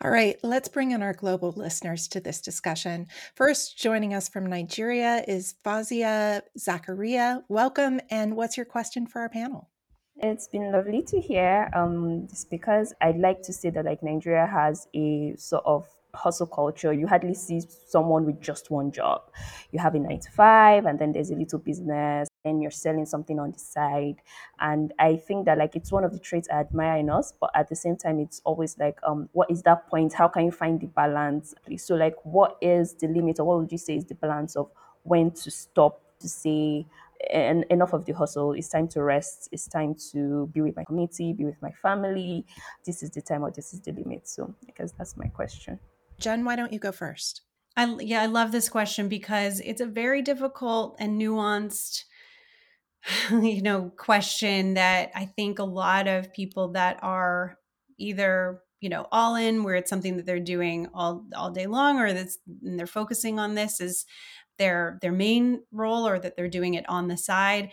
All 0.00 0.12
right, 0.12 0.38
let's 0.44 0.68
bring 0.68 0.92
in 0.92 1.02
our 1.02 1.12
global 1.12 1.50
listeners 1.50 2.06
to 2.08 2.20
this 2.20 2.40
discussion. 2.40 3.08
First, 3.34 3.76
joining 3.76 4.14
us 4.14 4.28
from 4.28 4.46
Nigeria 4.46 5.24
is 5.26 5.56
Fazia 5.64 6.42
Zakaria. 6.56 7.42
Welcome, 7.48 8.00
and 8.08 8.36
what's 8.36 8.56
your 8.56 8.64
question 8.64 9.08
for 9.08 9.22
our 9.22 9.28
panel? 9.28 9.70
It's 10.14 10.46
been 10.46 10.70
lovely 10.70 11.02
to 11.02 11.20
hear. 11.20 11.68
Um, 11.74 12.28
just 12.30 12.48
because 12.48 12.94
I'd 13.00 13.18
like 13.18 13.42
to 13.42 13.52
say 13.52 13.70
that 13.70 13.84
like 13.84 14.00
Nigeria 14.04 14.46
has 14.46 14.86
a 14.94 15.34
sort 15.36 15.64
of 15.66 15.88
hustle 16.14 16.46
culture. 16.46 16.92
You 16.92 17.08
hardly 17.08 17.34
see 17.34 17.60
someone 17.88 18.24
with 18.24 18.40
just 18.40 18.70
one 18.70 18.92
job. 18.92 19.22
You 19.72 19.80
have 19.80 19.96
a 19.96 19.98
nine 19.98 20.20
to 20.20 20.30
five, 20.30 20.86
and 20.86 20.96
then 20.96 21.10
there's 21.10 21.32
a 21.32 21.34
little 21.34 21.58
business, 21.58 22.27
and 22.44 22.62
you're 22.62 22.70
selling 22.70 23.06
something 23.06 23.38
on 23.38 23.52
the 23.52 23.58
side. 23.58 24.16
And 24.60 24.92
I 24.98 25.16
think 25.16 25.46
that 25.46 25.58
like 25.58 25.76
it's 25.76 25.92
one 25.92 26.04
of 26.04 26.12
the 26.12 26.18
traits 26.18 26.48
I 26.52 26.60
admire 26.60 26.98
in 26.98 27.10
us, 27.10 27.32
but 27.40 27.50
at 27.54 27.68
the 27.68 27.76
same 27.76 27.96
time, 27.96 28.20
it's 28.20 28.40
always 28.44 28.78
like, 28.78 28.98
um, 29.02 29.28
what 29.32 29.50
is 29.50 29.62
that 29.62 29.88
point? 29.88 30.12
How 30.12 30.28
can 30.28 30.44
you 30.44 30.52
find 30.52 30.80
the 30.80 30.86
balance? 30.86 31.54
So 31.76 31.94
like, 31.94 32.16
what 32.24 32.56
is 32.60 32.94
the 32.94 33.08
limit, 33.08 33.40
or 33.40 33.44
what 33.44 33.58
would 33.58 33.72
you 33.72 33.78
say 33.78 33.96
is 33.96 34.04
the 34.04 34.14
balance 34.14 34.56
of 34.56 34.70
when 35.02 35.30
to 35.32 35.50
stop 35.50 36.00
to 36.20 36.28
say 36.28 36.86
and 37.30 37.64
enough 37.70 37.92
of 37.92 38.04
the 38.04 38.12
hustle. 38.12 38.52
It's 38.52 38.68
time 38.68 38.88
to 38.88 39.02
rest. 39.02 39.48
It's 39.52 39.66
time 39.66 39.96
to 40.12 40.46
be 40.52 40.60
with 40.60 40.76
my 40.76 40.84
community, 40.84 41.32
be 41.32 41.44
with 41.44 41.60
my 41.60 41.72
family. 41.72 42.46
This 42.84 43.02
is 43.02 43.10
the 43.10 43.20
time 43.20 43.42
or 43.42 43.50
this 43.50 43.72
is 43.72 43.80
the 43.80 43.92
limit. 43.92 44.28
So 44.28 44.54
I 44.68 44.72
guess 44.76 44.92
that's 44.92 45.16
my 45.16 45.26
question. 45.26 45.78
Jen, 46.18 46.44
why 46.44 46.56
don't 46.56 46.72
you 46.72 46.78
go 46.78 46.92
first? 46.92 47.42
I 47.76 47.96
yeah, 48.00 48.22
I 48.22 48.26
love 48.26 48.50
this 48.50 48.68
question 48.68 49.08
because 49.08 49.60
it's 49.60 49.80
a 49.80 49.86
very 49.86 50.22
difficult 50.22 50.96
and 50.98 51.20
nuanced 51.20 52.04
you 53.30 53.62
know 53.62 53.90
question 53.96 54.74
that 54.74 55.10
I 55.14 55.26
think 55.26 55.58
a 55.58 55.64
lot 55.64 56.06
of 56.08 56.32
people 56.32 56.72
that 56.72 56.98
are 57.02 57.58
either 57.98 58.62
you 58.80 58.88
know 58.88 59.06
all 59.10 59.34
in 59.34 59.62
where 59.64 59.76
it's 59.76 59.90
something 59.90 60.16
that 60.16 60.26
they're 60.26 60.40
doing 60.40 60.88
all 60.94 61.24
all 61.36 61.50
day 61.50 61.66
long 61.66 61.98
or 61.98 62.12
that's 62.12 62.38
and 62.62 62.78
they're 62.78 62.86
focusing 62.86 63.38
on 63.38 63.54
this 63.54 63.80
is 63.80 64.04
their 64.58 64.98
their 65.02 65.12
main 65.12 65.62
role 65.72 66.06
or 66.06 66.18
that 66.18 66.36
they're 66.36 66.48
doing 66.48 66.74
it 66.74 66.88
on 66.88 67.08
the 67.08 67.16
side 67.16 67.70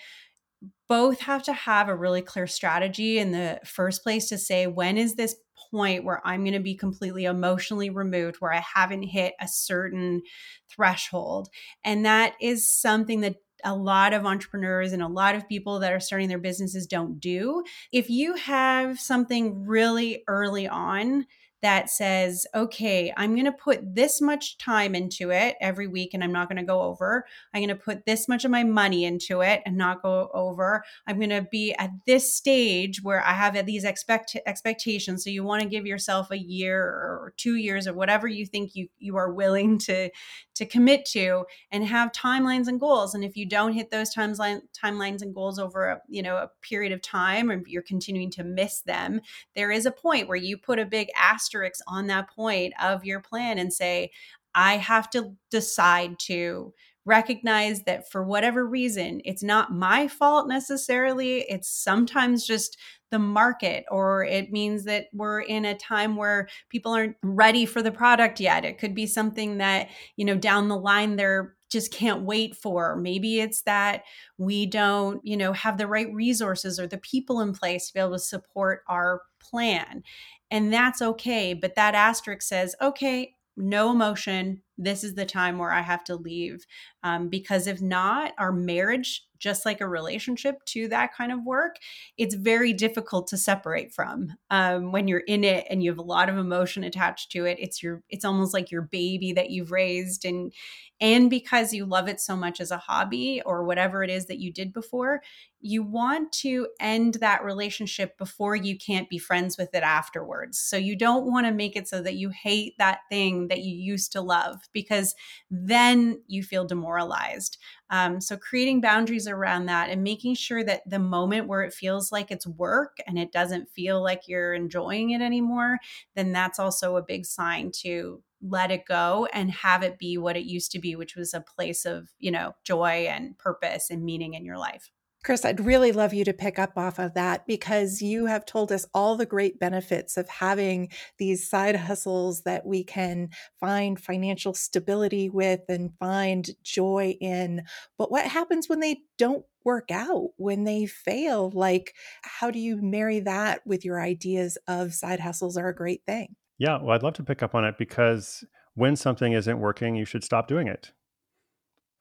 both 0.87 1.19
have 1.21 1.43
to 1.43 1.53
have 1.53 1.89
a 1.89 1.95
really 1.95 2.21
clear 2.21 2.45
strategy 2.47 3.17
in 3.17 3.31
the 3.31 3.59
first 3.65 4.03
place 4.03 4.29
to 4.29 4.37
say 4.37 4.67
when 4.67 4.97
is 4.97 5.15
this 5.15 5.35
point 5.71 6.03
where 6.03 6.21
i'm 6.25 6.43
going 6.43 6.53
to 6.53 6.59
be 6.59 6.75
completely 6.75 7.25
emotionally 7.25 7.89
removed 7.89 8.37
where 8.37 8.53
i 8.53 8.63
haven't 8.75 9.03
hit 9.03 9.33
a 9.41 9.47
certain 9.47 10.21
threshold? 10.69 11.49
And 11.83 12.05
that 12.05 12.33
is 12.41 12.69
something 12.69 13.21
that 13.21 13.35
a 13.65 13.75
lot 13.75 14.13
of 14.13 14.25
entrepreneurs 14.25 14.93
and 14.93 15.01
a 15.01 15.07
lot 15.07 15.35
of 15.35 15.49
people 15.49 15.79
that 15.79 15.91
are 15.91 15.99
starting 15.99 16.29
their 16.29 16.37
businesses 16.37 16.85
don't 16.85 17.19
do. 17.19 17.63
If 17.91 18.09
you 18.09 18.35
have 18.35 18.99
something 18.99 19.65
really 19.65 20.23
early 20.27 20.67
on 20.67 21.25
that 21.61 21.89
says, 21.89 22.45
okay, 22.53 23.13
I'm 23.17 23.33
going 23.33 23.45
to 23.45 23.51
put 23.51 23.95
this 23.95 24.21
much 24.21 24.57
time 24.57 24.93
into 24.93 25.31
it 25.31 25.55
every 25.59 25.87
week 25.87 26.13
and 26.13 26.23
I'm 26.23 26.31
not 26.31 26.47
going 26.47 26.57
to 26.57 26.63
go 26.63 26.81
over. 26.81 27.25
I'm 27.53 27.61
going 27.61 27.69
to 27.69 27.83
put 27.83 28.05
this 28.05 28.27
much 28.27 28.45
of 28.45 28.51
my 28.51 28.63
money 28.63 29.05
into 29.05 29.41
it 29.41 29.61
and 29.65 29.77
not 29.77 30.01
go 30.01 30.29
over. 30.33 30.83
I'm 31.07 31.17
going 31.17 31.29
to 31.29 31.47
be 31.51 31.73
at 31.73 31.91
this 32.05 32.33
stage 32.33 33.01
where 33.01 33.23
I 33.25 33.33
have 33.33 33.65
these 33.65 33.83
expect 33.83 34.37
expectations. 34.45 35.23
So 35.23 35.29
you 35.29 35.43
want 35.43 35.63
to 35.63 35.69
give 35.69 35.85
yourself 35.85 36.29
a 36.31 36.37
year 36.37 36.79
or 36.81 37.33
two 37.37 37.55
years 37.55 37.87
or 37.87 37.93
whatever 37.93 38.27
you 38.27 38.45
think 38.45 38.75
you 38.75 38.87
you 38.99 39.15
are 39.15 39.33
willing 39.33 39.77
to 39.79 40.09
to 40.55 40.65
commit 40.65 41.05
to 41.05 41.45
and 41.71 41.85
have 41.85 42.11
timelines 42.11 42.67
and 42.67 42.79
goals. 42.79 43.13
And 43.13 43.23
if 43.23 43.35
you 43.35 43.47
don't 43.47 43.73
hit 43.73 43.91
those 43.91 44.13
timeline 44.13 44.61
timelines 44.73 45.21
and 45.21 45.33
goals 45.33 45.59
over 45.59 45.85
a, 45.85 46.01
you 46.07 46.21
know, 46.21 46.37
a 46.37 46.51
period 46.61 46.91
of 46.91 47.01
time 47.01 47.49
and 47.49 47.65
you're 47.67 47.81
continuing 47.81 48.31
to 48.31 48.43
miss 48.43 48.81
them, 48.81 49.21
there 49.55 49.71
is 49.71 49.85
a 49.85 49.91
point 49.91 50.27
where 50.27 50.37
you 50.37 50.57
put 50.57 50.79
a 50.79 50.85
big 50.85 51.09
asterisk 51.45 51.79
on 51.87 52.07
that 52.07 52.29
point 52.29 52.73
of 52.81 53.05
your 53.05 53.19
plan 53.19 53.57
and 53.57 53.71
say, 53.71 54.11
I 54.53 54.77
have 54.77 55.09
to 55.11 55.35
decide 55.51 56.17
to 56.19 56.73
recognize 57.05 57.83
that 57.83 58.09
for 58.09 58.23
whatever 58.23 58.65
reason, 58.65 59.21
it's 59.25 59.43
not 59.43 59.71
my 59.71 60.07
fault 60.07 60.47
necessarily. 60.47 61.41
It's 61.41 61.69
sometimes 61.69 62.47
just 62.47 62.77
the 63.11 63.19
market, 63.19 63.85
or 63.91 64.23
it 64.23 64.51
means 64.51 64.85
that 64.85 65.07
we're 65.13 65.41
in 65.41 65.65
a 65.65 65.77
time 65.77 66.15
where 66.15 66.47
people 66.69 66.93
aren't 66.93 67.15
ready 67.21 67.65
for 67.65 67.83
the 67.83 67.91
product 67.91 68.39
yet. 68.39 68.65
It 68.65 68.79
could 68.79 68.95
be 68.95 69.05
something 69.05 69.59
that, 69.59 69.89
you 70.15 70.25
know, 70.25 70.35
down 70.35 70.67
the 70.67 70.77
line 70.77 71.15
they're 71.15 71.55
just 71.69 71.91
can't 71.91 72.23
wait 72.23 72.55
for. 72.55 72.95
Maybe 72.95 73.39
it's 73.39 73.61
that 73.63 74.03
we 74.37 74.65
don't, 74.65 75.19
you 75.23 75.35
know, 75.37 75.51
have 75.53 75.77
the 75.77 75.87
right 75.87 76.11
resources 76.13 76.79
or 76.79 76.87
the 76.87 76.97
people 76.97 77.41
in 77.41 77.53
place 77.53 77.87
to 77.87 77.93
be 77.93 77.99
able 77.99 78.13
to 78.13 78.19
support 78.19 78.81
our 78.87 79.21
plan 79.49 80.03
and 80.51 80.71
that's 80.71 81.01
okay. 81.01 81.53
But 81.53 81.75
that 81.75 81.95
asterisk 81.95 82.41
says, 82.41 82.75
okay, 82.81 83.35
no 83.57 83.91
emotion. 83.91 84.61
This 84.77 85.03
is 85.03 85.15
the 85.15 85.25
time 85.25 85.57
where 85.57 85.71
I 85.71 85.81
have 85.81 86.03
to 86.05 86.15
leave. 86.15 86.65
Um, 87.03 87.29
because 87.29 87.67
if 87.67 87.81
not, 87.81 88.33
our 88.37 88.51
marriage, 88.51 89.25
just 89.45 89.63
like 89.63 89.79
a 89.79 89.87
relationship 89.87 90.65
to 90.65 90.87
that 90.87 91.13
kind 91.13 91.31
of 91.31 91.45
work, 91.45 91.75
it's 92.17 92.33
very 92.33 92.73
difficult 92.73 93.27
to 93.27 93.37
separate 93.37 93.93
from. 93.93 94.33
Um, 94.49 94.91
when 94.91 95.07
you're 95.07 95.19
in 95.19 95.43
it 95.43 95.67
and 95.69 95.83
you 95.83 95.91
have 95.91 95.99
a 95.99 96.01
lot 96.01 96.29
of 96.29 96.37
emotion 96.37 96.83
attached 96.83 97.31
to 97.33 97.45
it, 97.45 97.59
it's 97.59 97.83
your, 97.83 98.01
it's 98.09 98.25
almost 98.25 98.55
like 98.55 98.71
your 98.71 98.81
baby 98.81 99.33
that 99.33 99.51
you've 99.51 99.71
raised, 99.71 100.25
and 100.25 100.51
and 100.99 101.29
because 101.29 101.73
you 101.73 101.85
love 101.85 102.07
it 102.07 102.19
so 102.19 102.35
much 102.35 102.59
as 102.59 102.71
a 102.71 102.77
hobby 102.77 103.41
or 103.45 103.65
whatever 103.65 104.01
it 104.01 104.09
is 104.09 104.27
that 104.27 104.39
you 104.39 104.51
did 104.51 104.71
before, 104.71 105.21
you 105.59 105.83
want 105.83 106.31
to 106.31 106.67
end 106.79 107.15
that 107.15 107.43
relationship 107.43 108.17
before 108.17 108.55
you 108.55 108.77
can't 108.77 109.09
be 109.09 109.17
friends 109.17 109.57
with 109.57 109.73
it 109.73 109.83
afterwards. 109.83 110.57
So 110.57 110.77
you 110.77 110.95
don't 110.95 111.29
want 111.29 111.47
to 111.47 111.51
make 111.51 111.75
it 111.75 111.87
so 111.87 112.01
that 112.01 112.15
you 112.15 112.29
hate 112.29 112.75
that 112.77 112.99
thing 113.09 113.49
that 113.49 113.59
you 113.59 113.75
used 113.75 114.13
to 114.13 114.21
love 114.21 114.61
because 114.71 115.15
then 115.51 116.21
you 116.27 116.43
feel 116.43 116.65
demoralized. 116.65 117.57
Um, 117.89 118.19
so 118.19 118.37
creating 118.37 118.81
boundaries 118.81 119.27
around 119.27 119.67
that 119.67 119.89
and 119.89 120.03
making 120.03 120.35
sure 120.35 120.63
that 120.63 120.89
the 120.89 120.99
moment 120.99 121.47
where 121.47 121.63
it 121.63 121.73
feels 121.73 122.11
like 122.11 122.31
it's 122.31 122.47
work 122.47 122.97
and 123.05 123.19
it 123.19 123.31
doesn't 123.31 123.69
feel 123.69 124.01
like 124.01 124.27
you're 124.27 124.53
enjoying 124.53 125.11
it 125.11 125.21
anymore, 125.21 125.77
then 126.15 126.31
that's 126.31 126.59
also 126.59 126.97
a 126.97 127.03
big 127.03 127.25
sign 127.25 127.71
to 127.83 128.23
let 128.41 128.71
it 128.71 128.85
go 128.85 129.27
and 129.33 129.51
have 129.51 129.83
it 129.83 129.97
be 129.97 130.17
what 130.17 130.37
it 130.37 130.45
used 130.45 130.71
to 130.71 130.79
be, 130.79 130.95
which 130.95 131.15
was 131.15 131.33
a 131.33 131.41
place 131.41 131.85
of, 131.85 132.09
you 132.19 132.31
know, 132.31 132.53
joy 132.63 133.07
and 133.07 133.37
purpose 133.37 133.89
and 133.89 134.03
meaning 134.03 134.33
in 134.33 134.45
your 134.45 134.57
life. 134.57 134.91
Chris, 135.25 135.43
I'd 135.43 135.65
really 135.65 135.91
love 135.91 136.13
you 136.13 136.23
to 136.23 136.33
pick 136.33 136.59
up 136.59 136.77
off 136.77 136.99
of 136.99 137.15
that 137.15 137.47
because 137.47 137.99
you 137.99 138.27
have 138.27 138.45
told 138.45 138.71
us 138.71 138.85
all 138.93 139.15
the 139.15 139.25
great 139.25 139.59
benefits 139.59 140.17
of 140.17 140.29
having 140.29 140.89
these 141.17 141.49
side 141.49 141.75
hustles 141.75 142.43
that 142.43 142.63
we 142.63 142.83
can 142.83 143.29
find 143.59 143.99
financial 143.99 144.53
stability 144.53 145.27
with 145.27 145.61
and 145.67 145.97
find 145.99 146.51
joy 146.61 147.17
in. 147.19 147.63
But 147.97 148.11
what 148.11 148.27
happens 148.27 148.69
when 148.69 148.81
they 148.81 148.99
don't 149.17 149.43
work 149.63 149.89
out, 149.89 150.29
when 150.37 150.63
they 150.63 150.85
fail? 150.85 151.49
Like, 151.55 151.95
how 152.21 152.51
do 152.51 152.59
you 152.59 152.79
marry 152.79 153.21
that 153.21 153.65
with 153.65 153.83
your 153.83 153.99
ideas 153.99 154.59
of 154.67 154.93
side 154.93 155.19
hustles 155.19 155.57
are 155.57 155.69
a 155.69 155.75
great 155.75 156.03
thing? 156.05 156.35
Yeah, 156.59 156.77
well, 156.79 156.91
I'd 156.91 157.01
love 157.01 157.15
to 157.15 157.23
pick 157.23 157.41
up 157.41 157.55
on 157.55 157.65
it 157.65 157.79
because 157.79 158.43
when 158.75 158.95
something 158.95 159.33
isn't 159.33 159.59
working, 159.59 159.95
you 159.95 160.05
should 160.05 160.23
stop 160.23 160.47
doing 160.47 160.67
it. 160.67 160.91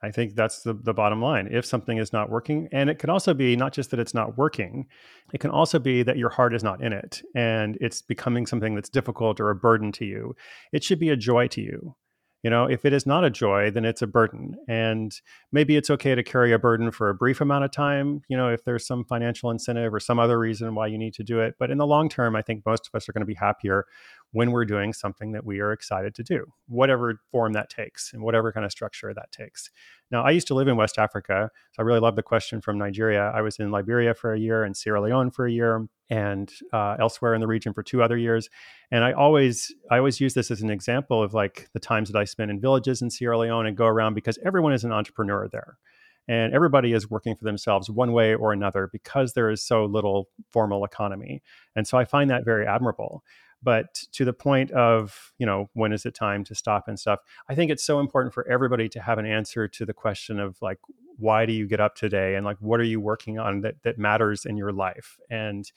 I 0.04 0.10
think 0.10 0.34
that's 0.34 0.62
the, 0.62 0.74
the 0.74 0.92
bottom 0.92 1.22
line. 1.22 1.48
If 1.50 1.64
something 1.64 1.98
is 1.98 2.12
not 2.12 2.30
working, 2.30 2.68
and 2.72 2.90
it 2.90 2.98
can 2.98 3.10
also 3.10 3.32
be 3.32 3.56
not 3.56 3.72
just 3.72 3.90
that 3.90 4.00
it's 4.00 4.14
not 4.14 4.36
working, 4.36 4.86
it 5.32 5.38
can 5.38 5.50
also 5.50 5.78
be 5.78 6.02
that 6.02 6.18
your 6.18 6.28
heart 6.28 6.54
is 6.54 6.62
not 6.62 6.82
in 6.82 6.92
it 6.92 7.22
and 7.34 7.78
it's 7.80 8.02
becoming 8.02 8.46
something 8.46 8.74
that's 8.74 8.90
difficult 8.90 9.40
or 9.40 9.50
a 9.50 9.54
burden 9.54 9.92
to 9.92 10.04
you. 10.04 10.36
It 10.72 10.84
should 10.84 10.98
be 10.98 11.08
a 11.08 11.16
joy 11.16 11.48
to 11.48 11.60
you. 11.60 11.96
You 12.42 12.50
know, 12.50 12.66
if 12.66 12.84
it 12.84 12.92
is 12.92 13.06
not 13.06 13.24
a 13.24 13.30
joy, 13.30 13.70
then 13.70 13.86
it's 13.86 14.02
a 14.02 14.06
burden. 14.06 14.54
And 14.68 15.18
maybe 15.50 15.76
it's 15.76 15.88
okay 15.88 16.14
to 16.14 16.22
carry 16.22 16.52
a 16.52 16.58
burden 16.58 16.90
for 16.90 17.08
a 17.08 17.14
brief 17.14 17.40
amount 17.40 17.64
of 17.64 17.70
time, 17.70 18.20
you 18.28 18.36
know, 18.36 18.50
if 18.50 18.64
there's 18.64 18.86
some 18.86 19.02
financial 19.06 19.50
incentive 19.50 19.94
or 19.94 19.98
some 19.98 20.18
other 20.18 20.38
reason 20.38 20.74
why 20.74 20.88
you 20.88 20.98
need 20.98 21.14
to 21.14 21.24
do 21.24 21.40
it. 21.40 21.54
But 21.58 21.70
in 21.70 21.78
the 21.78 21.86
long 21.86 22.10
term, 22.10 22.36
I 22.36 22.42
think 22.42 22.66
most 22.66 22.86
of 22.86 22.94
us 22.94 23.08
are 23.08 23.12
going 23.12 23.22
to 23.22 23.26
be 23.26 23.34
happier 23.34 23.86
when 24.34 24.50
we're 24.50 24.64
doing 24.64 24.92
something 24.92 25.30
that 25.30 25.46
we 25.46 25.60
are 25.60 25.70
excited 25.70 26.12
to 26.12 26.22
do, 26.24 26.44
whatever 26.66 27.20
form 27.30 27.52
that 27.52 27.70
takes 27.70 28.12
and 28.12 28.20
whatever 28.20 28.52
kind 28.52 28.66
of 28.66 28.72
structure 28.72 29.14
that 29.14 29.30
takes. 29.30 29.70
Now, 30.10 30.24
I 30.24 30.32
used 30.32 30.48
to 30.48 30.54
live 30.54 30.66
in 30.66 30.76
West 30.76 30.98
Africa, 30.98 31.50
so 31.72 31.80
I 31.80 31.82
really 31.82 32.00
love 32.00 32.16
the 32.16 32.22
question 32.22 32.60
from 32.60 32.76
Nigeria. 32.76 33.30
I 33.32 33.42
was 33.42 33.60
in 33.60 33.70
Liberia 33.70 34.12
for 34.12 34.34
a 34.34 34.38
year 34.38 34.64
and 34.64 34.76
Sierra 34.76 35.00
Leone 35.00 35.30
for 35.30 35.46
a 35.46 35.52
year 35.52 35.86
and 36.10 36.52
uh, 36.72 36.96
elsewhere 36.98 37.34
in 37.34 37.40
the 37.40 37.46
region 37.46 37.72
for 37.72 37.84
two 37.84 38.02
other 38.02 38.16
years. 38.16 38.50
And 38.90 39.04
I 39.04 39.12
always, 39.12 39.72
I 39.88 39.98
always 39.98 40.20
use 40.20 40.34
this 40.34 40.50
as 40.50 40.62
an 40.62 40.70
example 40.70 41.22
of 41.22 41.32
like 41.32 41.68
the 41.72 41.80
times 41.80 42.10
that 42.10 42.18
I 42.18 42.24
spent 42.24 42.50
in 42.50 42.60
villages 42.60 43.02
in 43.02 43.10
Sierra 43.10 43.38
Leone 43.38 43.66
and 43.66 43.76
go 43.76 43.86
around 43.86 44.14
because 44.14 44.36
everyone 44.44 44.72
is 44.72 44.82
an 44.82 44.90
entrepreneur 44.90 45.48
there 45.48 45.78
and 46.26 46.54
everybody 46.54 46.92
is 46.92 47.10
working 47.10 47.36
for 47.36 47.44
themselves 47.44 47.88
one 47.88 48.12
way 48.12 48.34
or 48.34 48.52
another 48.52 48.88
because 48.90 49.34
there 49.34 49.50
is 49.50 49.62
so 49.62 49.84
little 49.84 50.28
formal 50.52 50.84
economy 50.84 51.42
and 51.76 51.86
so 51.86 51.98
i 51.98 52.04
find 52.04 52.30
that 52.30 52.44
very 52.44 52.66
admirable 52.66 53.22
but 53.64 53.94
to 54.12 54.24
the 54.24 54.32
point 54.32 54.70
of 54.72 55.32
you 55.38 55.46
know 55.46 55.68
when 55.72 55.92
is 55.92 56.06
it 56.06 56.14
time 56.14 56.44
to 56.44 56.54
stop 56.54 56.86
and 56.86 57.00
stuff 57.00 57.18
i 57.48 57.54
think 57.54 57.70
it's 57.70 57.84
so 57.84 57.98
important 57.98 58.32
for 58.32 58.46
everybody 58.48 58.88
to 58.88 59.00
have 59.00 59.18
an 59.18 59.26
answer 59.26 59.66
to 59.66 59.84
the 59.84 59.94
question 59.94 60.38
of 60.38 60.56
like 60.62 60.78
why 61.16 61.46
do 61.46 61.52
you 61.52 61.66
get 61.66 61.80
up 61.80 61.94
today? 61.94 62.34
And 62.34 62.44
like 62.44 62.56
what 62.60 62.80
are 62.80 62.84
you 62.84 63.00
working 63.00 63.38
on 63.38 63.60
that 63.60 63.76
that 63.82 63.98
matters 63.98 64.44
in 64.44 64.56
your 64.56 64.72
life? 64.72 65.18
And 65.30 65.70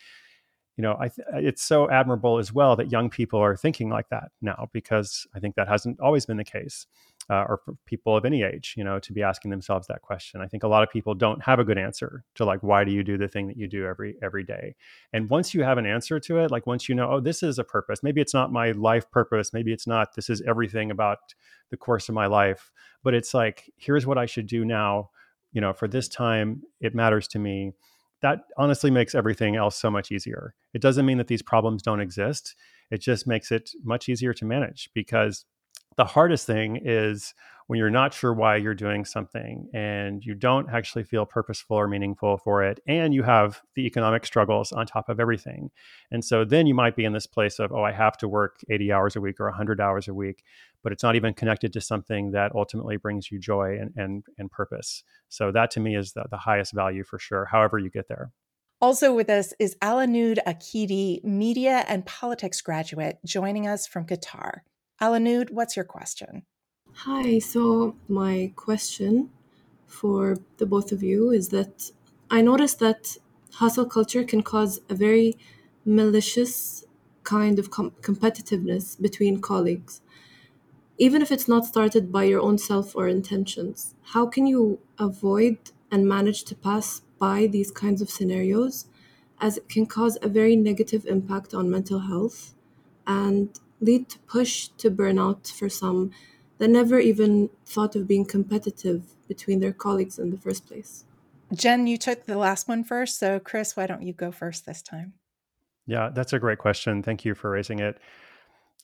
you 0.78 0.84
know 0.84 0.96
I 1.00 1.10
th- 1.10 1.28
it's 1.34 1.64
so 1.64 1.90
admirable 1.90 2.38
as 2.38 2.54
well 2.54 2.76
that 2.76 2.92
young 2.92 3.10
people 3.10 3.40
are 3.40 3.58
thinking 3.58 3.90
like 3.90 4.10
that 4.10 4.30
now 4.42 4.70
because 4.72 5.26
i 5.36 5.40
think 5.40 5.56
that 5.56 5.68
hasn't 5.68 6.00
always 6.00 6.28
been 6.28 6.38
the 6.38 6.44
case 6.44 6.86
uh, 7.30 7.44
or 7.50 7.60
for 7.64 7.76
people 7.86 8.16
of 8.16 8.26
any 8.26 8.42
age, 8.44 8.74
you 8.78 8.84
know, 8.84 9.00
to 9.00 9.12
be 9.12 9.22
asking 9.22 9.52
themselves 9.52 9.88
that 9.88 10.02
question. 10.02 10.40
I 10.42 10.48
think 10.48 10.64
a 10.64 10.68
lot 10.68 10.84
of 10.84 10.90
people 10.90 11.14
don't 11.14 11.44
have 11.44 11.60
a 11.60 11.64
good 11.66 11.78
answer 11.78 12.24
to 12.36 12.46
like, 12.46 12.64
why 12.64 12.84
do 12.84 12.92
you 12.92 13.04
do 13.04 13.18
the 13.18 13.28
thing 13.28 13.48
that 13.48 13.58
you 13.58 13.68
do 13.68 13.86
every 13.86 14.16
every 14.22 14.44
day? 14.44 14.76
And 15.12 15.30
once 15.30 15.54
you 15.54 15.64
have 15.64 15.78
an 15.78 15.86
answer 15.86 16.20
to 16.22 16.40
it, 16.40 16.52
like 16.52 16.66
once 16.66 16.88
you 16.88 16.96
know, 16.96 17.12
oh, 17.12 17.20
this 17.20 17.44
is 17.44 17.60
a 17.60 17.64
purpose. 17.64 18.02
Maybe 18.02 18.22
it's 18.22 18.34
not 18.34 18.52
my 18.54 18.72
life 18.72 19.10
purpose. 19.12 19.52
Maybe 19.54 19.74
it's 19.74 19.88
not. 19.88 20.16
This 20.16 20.30
is 20.30 20.42
everything 20.48 20.90
about 20.90 21.18
the 21.70 21.78
course 21.78 22.08
of 22.08 22.16
my 22.16 22.28
life. 22.28 22.72
But 23.04 23.14
it's 23.14 23.34
like, 23.34 23.72
here's 23.76 24.06
what 24.06 24.18
I 24.18 24.26
should 24.26 24.48
do 24.48 24.64
now. 24.64 25.10
You 25.52 25.62
know, 25.62 25.74
for 25.74 25.88
this 25.88 26.08
time, 26.08 26.62
it 26.80 26.96
matters 26.96 27.28
to 27.30 27.40
me. 27.40 27.74
That 28.22 28.40
honestly 28.58 28.90
makes 28.90 29.14
everything 29.14 29.56
else 29.56 29.76
so 29.76 29.92
much 29.92 30.12
easier. 30.12 30.56
It 30.74 30.82
doesn't 30.82 31.06
mean 31.06 31.18
that 31.20 31.28
these 31.28 31.42
problems 31.42 31.84
don't 31.84 32.00
exist. 32.00 32.56
It 32.90 33.00
just 33.02 33.28
makes 33.28 33.52
it 33.52 33.72
much 33.84 34.10
easier 34.10 34.34
to 34.34 34.46
manage 34.46 34.90
because 34.94 35.46
The 35.98 36.06
hardest 36.06 36.46
thing 36.46 36.80
is 36.84 37.34
when 37.68 37.80
you're 37.80 37.90
not 37.90 38.14
sure 38.14 38.34
why 38.34 38.56
you're 38.56 38.74
doing 38.74 39.04
something 39.04 39.68
and 39.74 40.24
you 40.24 40.34
don't 40.36 40.70
actually 40.70 41.04
feel 41.04 41.26
purposeful 41.26 41.76
or 41.76 41.88
meaningful 41.88 42.38
for 42.38 42.64
it, 42.64 42.80
and 42.88 43.14
you 43.14 43.24
have 43.24 43.62
the 43.76 43.86
economic 43.86 44.26
struggles 44.26 44.72
on 44.72 44.86
top 44.86 45.10
of 45.10 45.20
everything. 45.20 45.70
And 46.12 46.24
so 46.24 46.46
then 46.46 46.66
you 46.66 46.74
might 46.74 46.96
be 46.96 47.04
in 47.04 47.14
this 47.14 47.28
place 47.28 47.60
of, 47.60 47.72
oh, 47.74 47.84
I 47.84 47.92
have 47.92 48.18
to 48.20 48.28
work 48.28 48.60
80 48.70 48.92
hours 48.92 49.16
a 49.16 49.22
week 49.22 49.40
or 49.40 49.46
100 49.46 49.82
hours 49.82 50.08
a 50.08 50.14
week, 50.14 50.44
but 50.82 50.94
it's 50.94 51.04
not 51.04 51.16
even 51.16 51.34
connected 51.34 51.74
to 51.74 51.82
something 51.82 52.32
that 52.32 52.54
ultimately 52.56 52.98
brings 52.98 53.32
you 53.32 53.40
joy 53.40 53.78
and, 53.80 53.92
and, 53.98 54.24
and 54.38 54.50
purpose. 54.50 55.04
So 55.28 55.52
that 55.52 55.72
to 55.72 55.80
me 55.80 55.96
is 55.96 56.14
the, 56.14 56.26
the 56.30 56.38
highest 56.38 56.74
value 56.74 57.04
for 57.04 57.20
sure, 57.20 57.46
however 57.46 57.80
you 57.80 57.90
get 57.90 58.08
there. 58.08 58.32
Also 58.80 59.14
with 59.14 59.30
us 59.30 59.54
is 59.60 59.76
Alanud 59.82 60.38
Akidi, 60.46 61.24
media 61.24 61.84
and 61.88 62.06
politics 62.06 62.62
graduate, 62.62 63.18
joining 63.26 63.68
us 63.68 63.88
from 63.88 64.06
Qatar. 64.06 64.60
Alanud, 65.02 65.52
what's 65.52 65.76
your 65.76 65.86
question? 65.86 66.44
Hi, 67.06 67.40
so 67.40 67.96
my 68.08 68.52
question 68.56 69.30
for 69.86 70.38
the 70.58 70.66
both 70.66 70.92
of 70.92 71.04
you 71.04 71.30
is 71.32 71.50
that 71.50 71.92
I 72.32 72.42
noticed 72.42 72.80
that 72.80 73.18
hustle 73.54 73.86
culture 73.86 74.24
can 74.24 74.42
cause 74.42 74.80
a 74.90 74.96
very 74.96 75.38
malicious 75.86 76.84
kind 77.24 77.60
of 77.60 77.70
com- 77.70 77.92
competitiveness 78.02 79.00
between 79.00 79.40
colleagues. 79.40 80.02
Even 80.98 81.22
if 81.22 81.32
it's 81.32 81.48
not 81.48 81.66
started 81.66 82.12
by 82.12 82.24
your 82.24 82.42
own 82.42 82.58
self 82.58 82.96
or 82.96 83.08
intentions, 83.08 83.96
how 84.14 84.26
can 84.26 84.48
you 84.48 84.80
avoid 84.98 85.58
and 85.92 86.08
manage 86.08 86.44
to 86.46 86.56
pass 86.56 87.02
by 87.20 87.48
these 87.48 87.72
kinds 87.72 88.02
of 88.02 88.10
scenarios 88.10 88.88
as 89.40 89.58
it 89.58 89.70
can 89.70 89.86
cause 89.86 90.18
a 90.22 90.28
very 90.28 90.56
negative 90.56 91.06
impact 91.06 91.54
on 91.54 91.70
mental 91.70 92.00
health 92.00 92.56
and 93.06 93.60
lead 93.80 94.10
to 94.10 94.20
push 94.20 94.70
to 94.78 94.90
burnout 94.90 95.52
for 95.52 95.70
some 95.70 96.12
that 96.58 96.70
never 96.70 97.00
even 97.00 97.50
thought 97.66 97.96
of 97.96 98.08
being 98.08 98.26
competitive 98.26 99.04
between 99.28 99.60
their 99.60 99.74
colleagues 99.74 100.18
in 100.18 100.32
the 100.32 100.38
first 100.38 100.66
place. 100.66 101.06
Jen, 101.54 101.88
you 101.88 101.98
took 101.98 102.26
the 102.26 102.38
last 102.38 102.68
one 102.68 102.84
first. 102.84 103.20
So, 103.20 103.40
Chris, 103.40 103.78
why 103.78 103.88
don't 103.88 104.02
you 104.02 104.14
go 104.14 104.32
first 104.32 104.66
this 104.66 104.82
time? 104.82 105.14
Yeah, 105.86 106.10
that's 106.14 106.34
a 106.34 106.40
great 106.40 106.58
question. 106.58 107.02
Thank 107.02 107.24
you 107.24 107.36
for 107.36 107.50
raising 107.52 107.80
it. 107.80 107.98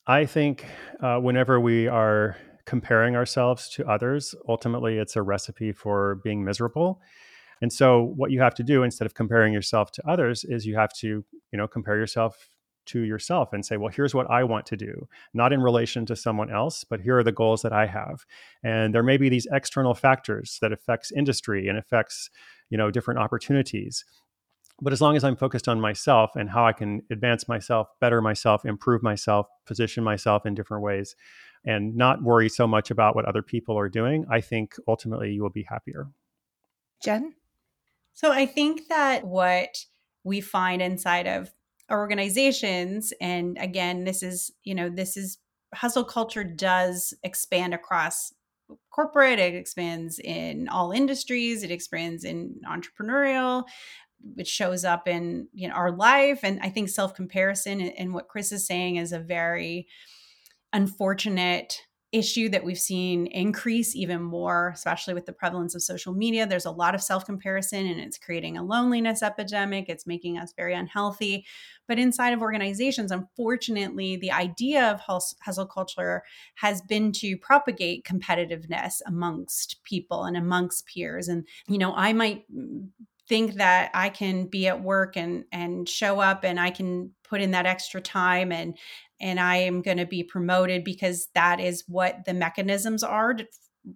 I 0.08 0.26
think 0.26 0.66
uh, 1.02 1.18
whenever 1.18 1.60
we 1.60 1.88
are 1.88 2.38
comparing 2.66 3.16
ourselves 3.16 3.70
to 3.70 3.86
others, 3.88 4.34
ultimately 4.48 4.98
it's 4.98 5.16
a 5.16 5.22
recipe 5.22 5.74
for 5.74 6.22
being 6.24 6.44
miserable. 6.44 7.02
And 7.62 7.72
so 7.72 8.14
what 8.16 8.32
you 8.32 8.42
have 8.42 8.56
to 8.56 8.64
do 8.64 8.84
instead 8.84 9.06
of 9.06 9.14
comparing 9.14 9.54
yourself 9.54 9.92
to 9.94 10.10
others 10.10 10.44
is 10.44 10.66
you 10.66 10.76
have 10.76 10.92
to, 11.00 11.08
you 11.52 11.58
know, 11.58 11.68
compare 11.68 11.98
yourself 11.98 12.50
to 12.88 13.02
yourself 13.02 13.54
and 13.54 13.66
say, 13.66 13.78
well, 13.78 13.92
here's 13.94 14.16
what 14.16 14.30
I 14.30 14.44
want 14.44 14.66
to 14.68 14.78
do, 14.78 15.08
not 15.34 15.54
in 15.54 15.62
relation 15.62 16.06
to 16.08 16.16
someone 16.16 16.52
else, 16.52 16.84
but 16.84 17.02
here 17.02 17.18
are 17.18 17.24
the 17.24 17.32
goals 17.32 17.62
that 17.62 17.74
I 17.74 17.86
have. 17.88 18.26
And 18.64 18.94
there 18.94 19.04
may 19.04 19.18
be 19.18 19.30
these 19.30 19.48
external 19.52 19.94
factors 19.94 20.58
that 20.62 20.72
affects 20.72 21.12
industry 21.12 21.68
and 21.68 21.78
affects, 21.78 22.30
you 22.70 22.78
know, 22.78 22.92
different 22.92 23.20
opportunities. 23.20 24.06
But 24.82 24.94
as 24.94 25.02
long 25.02 25.16
as 25.16 25.24
I'm 25.24 25.36
focused 25.36 25.68
on 25.68 25.80
myself 25.80 26.32
and 26.36 26.50
how 26.50 26.66
I 26.66 26.74
can 26.74 27.04
advance 27.12 27.48
myself, 27.48 27.88
better 28.02 28.22
myself, 28.22 28.66
improve 28.66 29.04
myself, 29.04 29.48
position 29.66 30.04
myself 30.04 30.46
in 30.46 30.56
different 30.56 30.84
ways, 30.84 31.16
and 31.66 31.96
not 31.96 32.24
worry 32.24 32.50
so 32.50 32.68
much 32.68 32.92
about 32.92 33.16
what 33.16 33.26
other 33.26 33.42
people 33.42 33.78
are 33.78 33.88
doing, 33.88 34.26
I 34.30 34.42
think 34.42 34.76
ultimately 34.88 35.32
you 35.32 35.42
will 35.42 35.50
be 35.50 35.64
happier. 35.64 36.08
Jen? 37.02 37.36
So 38.14 38.32
I 38.32 38.46
think 38.46 38.90
that 38.90 39.26
what 39.26 39.86
we 40.24 40.42
find 40.42 40.82
inside 40.82 41.28
of 41.28 41.52
organizations 41.92 43.14
and 43.20 43.58
again 43.60 44.04
this 44.04 44.24
is 44.24 44.52
you 44.64 44.74
know 44.74 44.90
this 44.90 45.18
is 45.18 45.38
hustle 45.74 46.04
culture 46.04 46.44
does 46.44 47.14
expand 47.24 47.74
across 47.74 48.34
corporate 48.90 49.40
it 49.40 49.54
expands 49.54 50.20
in 50.20 50.68
all 50.70 50.92
industries 50.92 51.64
it 51.64 51.72
expands 51.72 52.24
in 52.24 52.56
entrepreneurial 52.68 53.64
it 54.38 54.48
shows 54.48 54.86
up 54.86 55.08
in 55.08 55.48
you 55.54 55.68
know 55.68 55.74
our 55.74 55.92
life 55.92 56.40
and 56.44 56.60
i 56.62 56.70
think 56.70 56.88
self 56.90 57.14
comparison 57.14 57.82
and 57.82 58.14
what 58.14 58.30
chris 58.30 58.52
is 58.52 58.66
saying 58.66 58.96
is 58.96 59.12
a 59.12 59.20
very 59.20 59.86
unfortunate 60.72 61.82
issue 62.14 62.48
that 62.48 62.64
we've 62.64 62.80
seen 62.80 63.26
increase 63.28 63.96
even 63.96 64.22
more, 64.22 64.72
especially 64.76 65.16
with 65.16 65.26
the 65.26 65.34
prevalence 65.34 65.74
of 65.74 65.82
social 65.82 66.14
media. 66.14 66.46
There's 66.46 66.66
a 66.66 66.72
lot 66.72 66.94
of 66.94 67.02
self 67.02 67.26
comparison 67.26 67.88
and 67.88 68.00
it's 68.00 68.20
creating 68.20 68.56
a 68.56 68.64
loneliness 68.64 69.24
epidemic. 69.24 69.90
It's 69.90 70.08
making 70.08 70.38
us 70.38 70.54
very 70.56 70.76
unhealthy. 70.76 71.46
But 71.88 72.00
inside 72.00 72.32
of 72.32 72.42
organizations, 72.42 73.12
unfortunately, 73.12 74.16
the 74.16 74.32
idea 74.32 74.92
of 74.92 75.02
hustle 75.02 75.66
culture 75.66 76.24
has 76.56 76.82
been 76.84 77.12
to 77.14 77.36
propagate 77.38 78.06
competitiveness 78.06 79.02
amongst 79.06 79.84
people 79.84 80.24
and 80.24 80.38
amongst 80.38 80.86
peers. 80.86 81.28
And, 81.28 81.46
you 81.68 81.80
know, 81.80 81.94
I 81.96 82.14
might 82.14 82.46
think 83.28 83.56
that 83.56 83.90
I 83.94 84.10
can 84.10 84.48
be 84.48 84.68
at 84.68 84.84
work 84.84 85.18
and 85.18 85.46
and 85.52 85.88
show 85.88 86.20
up 86.20 86.44
and 86.44 86.60
I 86.60 86.70
can 86.70 87.12
put 87.24 87.42
in 87.42 87.52
that 87.52 87.66
extra 87.66 88.02
time 88.02 88.52
and 88.52 88.78
and 89.24 89.40
I 89.40 89.56
am 89.56 89.82
going 89.82 89.98
to 89.98 90.06
be 90.06 90.22
promoted 90.22 90.84
because 90.84 91.30
that 91.34 91.62
is 91.62 91.86
what 91.88 92.26
the 92.26 92.34
mechanisms 92.34 93.04
are 93.04 93.34
to, 93.34 93.48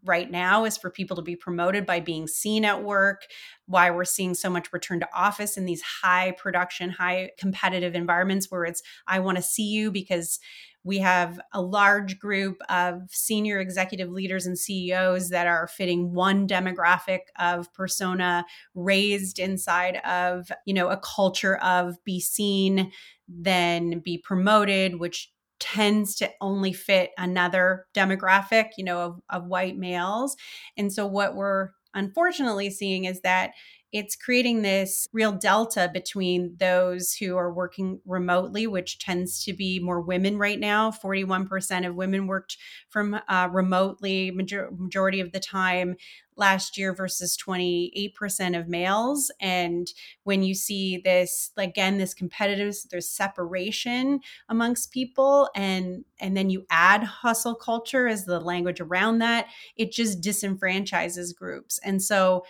right 0.06 0.32
now 0.32 0.64
is 0.64 0.78
for 0.78 0.90
people 0.90 1.18
to 1.18 1.22
be 1.22 1.36
promoted 1.36 1.86
by 1.86 2.00
being 2.00 2.28
seen 2.28 2.66
at 2.66 2.84
work 2.84 3.24
why 3.68 3.90
we're 3.92 4.06
seeing 4.06 4.34
so 4.34 4.50
much 4.50 4.74
return 4.74 5.00
to 5.00 5.08
office 5.16 5.58
in 5.58 5.66
these 5.66 5.82
high 5.82 6.32
production 6.32 6.90
high 6.90 7.30
competitive 7.38 7.96
environments 7.96 8.52
where 8.52 8.66
it's 8.66 8.84
i 9.08 9.18
want 9.18 9.38
to 9.38 9.42
see 9.42 9.64
you 9.64 9.90
because 9.90 10.40
we 10.88 11.00
have 11.00 11.40
a 11.52 11.62
large 11.62 12.18
group 12.18 12.62
of 12.70 13.02
senior 13.10 13.60
executive 13.60 14.10
leaders 14.10 14.46
and 14.46 14.58
CEOs 14.58 15.30
that 15.30 15.46
are 15.46 15.68
fitting 15.68 16.14
one 16.14 16.48
demographic 16.48 17.20
of 17.38 17.72
persona 17.74 18.46
raised 18.74 19.38
inside 19.38 19.98
of, 20.06 20.50
you 20.66 20.74
know, 20.74 20.88
a 20.88 20.96
culture 20.96 21.58
of 21.58 22.02
be 22.06 22.22
seen, 22.22 22.90
then 23.28 24.00
be 24.00 24.18
promoted, 24.18 25.00
which 25.00 25.32
tends 25.60 26.16
to 26.16 26.30
only 26.40 26.72
fit 26.72 27.12
another 27.18 27.86
demographic, 27.96 28.70
you 28.78 28.84
know, 28.84 29.00
of, 29.00 29.22
of 29.30 29.48
white 29.48 29.78
males. 29.78 30.36
And 30.78 30.94
so 30.94 31.08
what 31.08 31.36
we're 31.36 31.70
unfortunately 31.94 32.70
seeing 32.70 33.06
is 33.06 33.22
that 33.22 33.52
it's 33.92 34.16
creating 34.16 34.62
this 34.62 35.08
real 35.14 35.32
delta 35.32 35.90
between 35.94 36.56
those 36.60 37.14
who 37.14 37.38
are 37.38 37.54
working 37.54 38.02
remotely, 38.06 38.68
which 38.68 39.00
tends 39.00 39.44
to 39.46 39.54
be 39.54 39.80
more 39.80 40.02
women 40.02 40.38
right 40.38 40.60
now. 40.60 40.92
41% 40.92 41.88
of 41.88 41.96
women 41.96 42.28
worked 42.28 42.58
from 42.90 43.20
uh, 43.28 43.48
remotely, 43.52 44.32
major- 44.32 44.70
majority 44.78 45.22
of 45.22 45.32
the 45.32 45.40
time 45.40 45.96
last 46.38 46.78
year 46.78 46.94
versus 46.94 47.36
28% 47.38 48.60
of 48.60 48.68
males. 48.68 49.32
And 49.42 49.88
when 50.24 50.44
you 50.44 50.54
see 50.54 50.98
this, 50.98 51.52
again, 51.58 51.98
this 51.98 52.14
competitiveness 52.14 52.88
there's 52.90 53.10
separation 53.10 54.20
amongst 54.50 54.92
people, 54.92 55.50
and 55.56 56.06
and 56.20 56.38
then 56.38 56.50
you 56.50 56.66
add 56.70 57.04
hustle 57.04 57.56
culture 57.56 58.08
as 58.08 58.26
the 58.26 58.40
language 58.40 58.80
around 58.80 59.20
that, 59.20 59.48
it 59.76 59.92
just 59.92 60.22
disenfranchises 60.22 61.36
groups. 61.36 61.80
And 61.84 62.02
so 62.02 62.44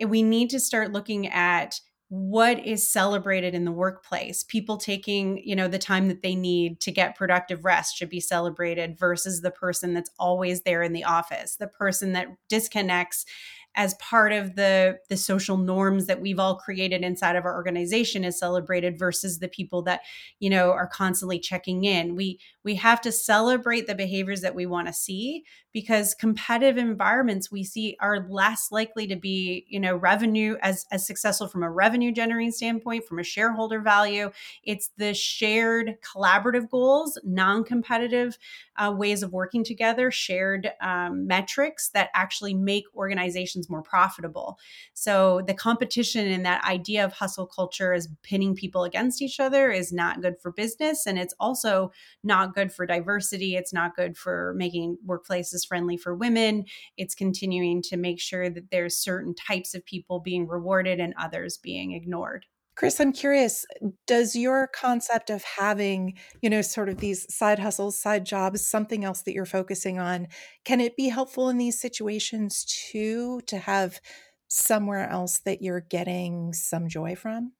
we 0.00 0.22
need 0.22 0.50
to 0.50 0.60
start 0.60 0.92
looking 0.92 1.26
at 1.28 1.80
what 2.08 2.64
is 2.64 2.86
celebrated 2.86 3.54
in 3.54 3.64
the 3.64 3.72
workplace 3.72 4.42
people 4.42 4.76
taking 4.76 5.40
you 5.44 5.56
know 5.56 5.66
the 5.66 5.78
time 5.78 6.06
that 6.08 6.22
they 6.22 6.34
need 6.34 6.78
to 6.78 6.92
get 6.92 7.16
productive 7.16 7.64
rest 7.64 7.96
should 7.96 8.10
be 8.10 8.20
celebrated 8.20 8.96
versus 8.98 9.40
the 9.40 9.50
person 9.50 9.94
that's 9.94 10.10
always 10.18 10.62
there 10.62 10.82
in 10.82 10.92
the 10.92 11.02
office 11.02 11.56
the 11.56 11.66
person 11.66 12.12
that 12.12 12.28
disconnects 12.48 13.24
as 13.76 13.94
part 13.94 14.32
of 14.32 14.54
the 14.54 14.98
the 15.08 15.16
social 15.16 15.56
norms 15.56 16.06
that 16.06 16.20
we've 16.20 16.38
all 16.38 16.56
created 16.56 17.02
inside 17.02 17.36
of 17.36 17.44
our 17.44 17.54
organization 17.54 18.24
is 18.24 18.38
celebrated 18.38 18.98
versus 18.98 19.38
the 19.38 19.48
people 19.48 19.82
that 19.82 20.00
you 20.38 20.48
know 20.48 20.70
are 20.70 20.86
constantly 20.86 21.38
checking 21.38 21.84
in. 21.84 22.14
We 22.14 22.38
we 22.64 22.74
have 22.76 23.00
to 23.02 23.12
celebrate 23.12 23.86
the 23.86 23.94
behaviors 23.94 24.40
that 24.40 24.54
we 24.54 24.66
want 24.66 24.88
to 24.88 24.92
see 24.92 25.44
because 25.72 26.14
competitive 26.14 26.78
environments 26.78 27.50
we 27.50 27.62
see 27.62 27.96
are 28.00 28.26
less 28.28 28.68
likely 28.70 29.06
to 29.06 29.16
be 29.16 29.66
you 29.68 29.78
know 29.78 29.94
revenue 29.96 30.56
as 30.62 30.86
as 30.90 31.06
successful 31.06 31.46
from 31.46 31.62
a 31.62 31.70
revenue 31.70 32.10
generating 32.10 32.52
standpoint 32.52 33.04
from 33.04 33.18
a 33.18 33.24
shareholder 33.24 33.80
value. 33.80 34.30
It's 34.62 34.90
the 34.96 35.12
shared 35.14 35.96
collaborative 36.00 36.70
goals 36.70 37.18
non-competitive 37.24 38.38
uh, 38.76 38.92
ways 38.96 39.22
of 39.22 39.32
working 39.32 39.62
together 39.62 40.10
shared 40.10 40.72
um, 40.80 41.26
metrics 41.26 41.90
that 41.90 42.10
actually 42.14 42.54
make 42.54 42.84
organizations 42.94 43.68
more 43.68 43.82
profitable. 43.82 44.58
So 44.94 45.42
the 45.46 45.54
competition 45.54 46.26
and 46.26 46.44
that 46.46 46.64
idea 46.64 47.04
of 47.04 47.12
hustle 47.12 47.46
culture 47.46 47.92
is 47.92 48.08
pinning 48.22 48.54
people 48.54 48.84
against 48.84 49.20
each 49.22 49.38
other 49.38 49.70
is 49.70 49.92
not 49.92 50.22
good 50.22 50.40
for 50.40 50.50
business 50.52 51.06
and 51.06 51.18
it's 51.18 51.34
also 51.38 51.92
not 52.22 52.53
good 52.54 52.72
for 52.72 52.86
diversity 52.86 53.56
it's 53.56 53.72
not 53.72 53.96
good 53.96 54.16
for 54.16 54.54
making 54.56 54.98
workplaces 55.06 55.66
friendly 55.66 55.96
for 55.96 56.14
women. 56.14 56.64
It's 56.96 57.14
continuing 57.14 57.82
to 57.82 57.96
make 57.96 58.20
sure 58.20 58.50
that 58.50 58.70
there's 58.70 58.96
certain 58.96 59.34
types 59.34 59.74
of 59.74 59.84
people 59.84 60.20
being 60.20 60.46
rewarded 60.46 61.00
and 61.00 61.14
others 61.18 61.58
being 61.58 61.92
ignored. 61.92 62.46
Chris, 62.76 62.98
I'm 62.98 63.12
curious, 63.12 63.64
does 64.06 64.34
your 64.34 64.66
concept 64.66 65.30
of 65.30 65.44
having, 65.44 66.18
you 66.42 66.50
know, 66.50 66.60
sort 66.60 66.88
of 66.88 66.98
these 66.98 67.32
side 67.32 67.60
hustles, 67.60 68.00
side 68.00 68.26
jobs, 68.26 68.66
something 68.66 69.04
else 69.04 69.22
that 69.22 69.32
you're 69.32 69.46
focusing 69.46 70.00
on, 70.00 70.26
can 70.64 70.80
it 70.80 70.96
be 70.96 71.08
helpful 71.08 71.48
in 71.48 71.56
these 71.56 71.80
situations 71.80 72.64
too 72.90 73.40
to 73.46 73.58
have 73.58 74.00
somewhere 74.48 75.08
else 75.08 75.38
that 75.44 75.62
you're 75.62 75.82
getting 75.88 76.52
some 76.52 76.88
joy 76.88 77.14
from? 77.14 77.52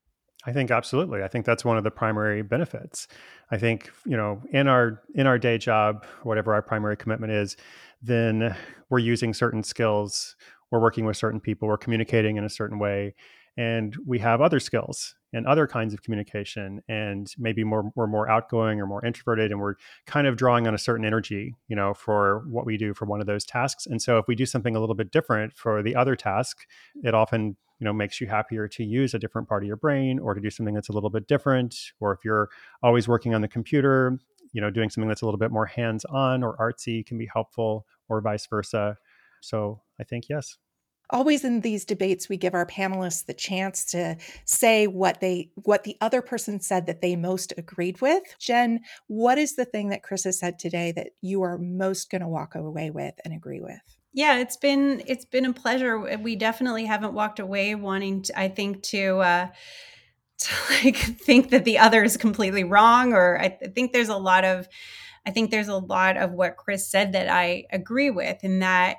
I 0.45 0.53
think 0.53 0.69
absolutely. 0.69 1.23
I 1.23 1.27
think 1.27 1.45
that's 1.45 1.65
one 1.65 1.77
of 1.77 1.83
the 1.83 1.91
primary 1.91 2.43
benefits. 2.43 3.07
I 3.49 3.57
think, 3.57 3.91
you 4.05 4.15
know, 4.15 4.41
in 4.51 4.67
our 4.67 5.01
in 5.15 5.25
our 5.27 5.39
day 5.39 5.57
job, 5.57 6.05
whatever 6.23 6.53
our 6.53 6.61
primary 6.61 6.95
commitment 6.97 7.33
is, 7.33 7.57
then 8.01 8.55
we're 8.89 8.99
using 8.99 9.33
certain 9.33 9.63
skills, 9.63 10.35
we're 10.71 10.81
working 10.81 11.05
with 11.05 11.17
certain 11.17 11.39
people, 11.39 11.67
we're 11.67 11.77
communicating 11.77 12.37
in 12.37 12.43
a 12.43 12.49
certain 12.49 12.77
way, 12.77 13.15
and 13.57 13.95
we 14.05 14.19
have 14.19 14.41
other 14.41 14.59
skills 14.59 15.15
and 15.33 15.45
other 15.45 15.67
kinds 15.67 15.93
of 15.93 16.01
communication 16.01 16.81
and 16.87 17.33
maybe 17.37 17.63
more 17.63 17.91
we're 17.95 18.07
more 18.07 18.29
outgoing 18.29 18.79
or 18.79 18.87
more 18.87 19.05
introverted 19.05 19.51
and 19.51 19.59
we're 19.59 19.75
kind 20.05 20.27
of 20.27 20.35
drawing 20.37 20.67
on 20.67 20.73
a 20.73 20.77
certain 20.77 21.05
energy 21.05 21.53
you 21.67 21.75
know 21.75 21.93
for 21.93 22.43
what 22.47 22.65
we 22.65 22.77
do 22.77 22.93
for 22.93 23.05
one 23.05 23.21
of 23.21 23.27
those 23.27 23.45
tasks. 23.45 23.85
And 23.85 24.01
so 24.01 24.17
if 24.17 24.25
we 24.27 24.35
do 24.35 24.45
something 24.45 24.75
a 24.75 24.79
little 24.79 24.95
bit 24.95 25.11
different 25.11 25.55
for 25.55 25.81
the 25.83 25.95
other 25.95 26.15
task 26.15 26.65
it 27.03 27.13
often 27.13 27.55
you 27.79 27.85
know 27.85 27.93
makes 27.93 28.19
you 28.21 28.27
happier 28.27 28.67
to 28.67 28.83
use 28.83 29.13
a 29.13 29.19
different 29.19 29.47
part 29.47 29.63
of 29.63 29.67
your 29.67 29.77
brain 29.77 30.19
or 30.19 30.33
to 30.33 30.41
do 30.41 30.49
something 30.49 30.73
that's 30.73 30.89
a 30.89 30.93
little 30.93 31.09
bit 31.09 31.27
different. 31.27 31.75
Or 31.99 32.13
if 32.13 32.19
you're 32.23 32.49
always 32.83 33.07
working 33.07 33.33
on 33.33 33.41
the 33.41 33.47
computer 33.47 34.17
you 34.53 34.61
know 34.61 34.69
doing 34.69 34.89
something 34.89 35.09
that's 35.09 35.21
a 35.21 35.25
little 35.25 35.39
bit 35.39 35.51
more 35.51 35.65
hands 35.65 36.05
on 36.05 36.43
or 36.43 36.55
artsy 36.57 37.05
can 37.05 37.17
be 37.17 37.29
helpful 37.31 37.85
or 38.09 38.21
vice 38.21 38.47
versa. 38.47 38.97
So 39.41 39.81
i 39.99 40.03
think 40.03 40.29
yes 40.29 40.57
always 41.09 41.43
in 41.43 41.61
these 41.61 41.85
debates 41.85 42.29
we 42.29 42.37
give 42.37 42.53
our 42.53 42.65
panelists 42.65 43.25
the 43.25 43.33
chance 43.33 43.85
to 43.85 44.17
say 44.45 44.87
what 44.87 45.21
they 45.21 45.49
what 45.55 45.83
the 45.83 45.97
other 46.01 46.21
person 46.21 46.59
said 46.59 46.85
that 46.87 47.01
they 47.01 47.15
most 47.15 47.53
agreed 47.57 48.01
with. 48.01 48.23
Jen 48.39 48.81
what 49.07 49.37
is 49.37 49.55
the 49.55 49.65
thing 49.65 49.89
that 49.89 50.03
chris 50.03 50.23
has 50.23 50.39
said 50.39 50.59
today 50.59 50.91
that 50.93 51.11
you 51.21 51.41
are 51.41 51.57
most 51.57 52.09
going 52.09 52.21
to 52.21 52.27
walk 52.27 52.55
away 52.55 52.89
with 52.89 53.13
and 53.23 53.33
agree 53.33 53.61
with? 53.61 53.79
Yeah 54.13 54.37
it's 54.37 54.57
been 54.57 55.03
it's 55.07 55.25
been 55.25 55.45
a 55.45 55.53
pleasure. 55.53 55.99
We 56.17 56.35
definitely 56.35 56.85
haven't 56.85 57.13
walked 57.13 57.39
away 57.39 57.75
wanting 57.75 58.23
to 58.23 58.39
i 58.39 58.47
think 58.47 58.83
to 58.83 59.19
uh 59.19 59.47
to 60.37 60.53
like 60.69 60.97
think 60.97 61.49
that 61.51 61.63
the 61.63 61.77
other 61.77 62.03
is 62.03 62.17
completely 62.17 62.65
wrong 62.65 63.13
or 63.13 63.39
i 63.39 63.47
think 63.47 63.93
there's 63.93 64.09
a 64.09 64.17
lot 64.17 64.43
of 64.43 64.67
i 65.25 65.31
think 65.31 65.49
there's 65.49 65.69
a 65.69 65.77
lot 65.77 66.17
of 66.17 66.31
what 66.33 66.57
chris 66.57 66.91
said 66.91 67.13
that 67.13 67.29
i 67.29 67.63
agree 67.71 68.09
with 68.09 68.43
in 68.43 68.59
that 68.59 68.97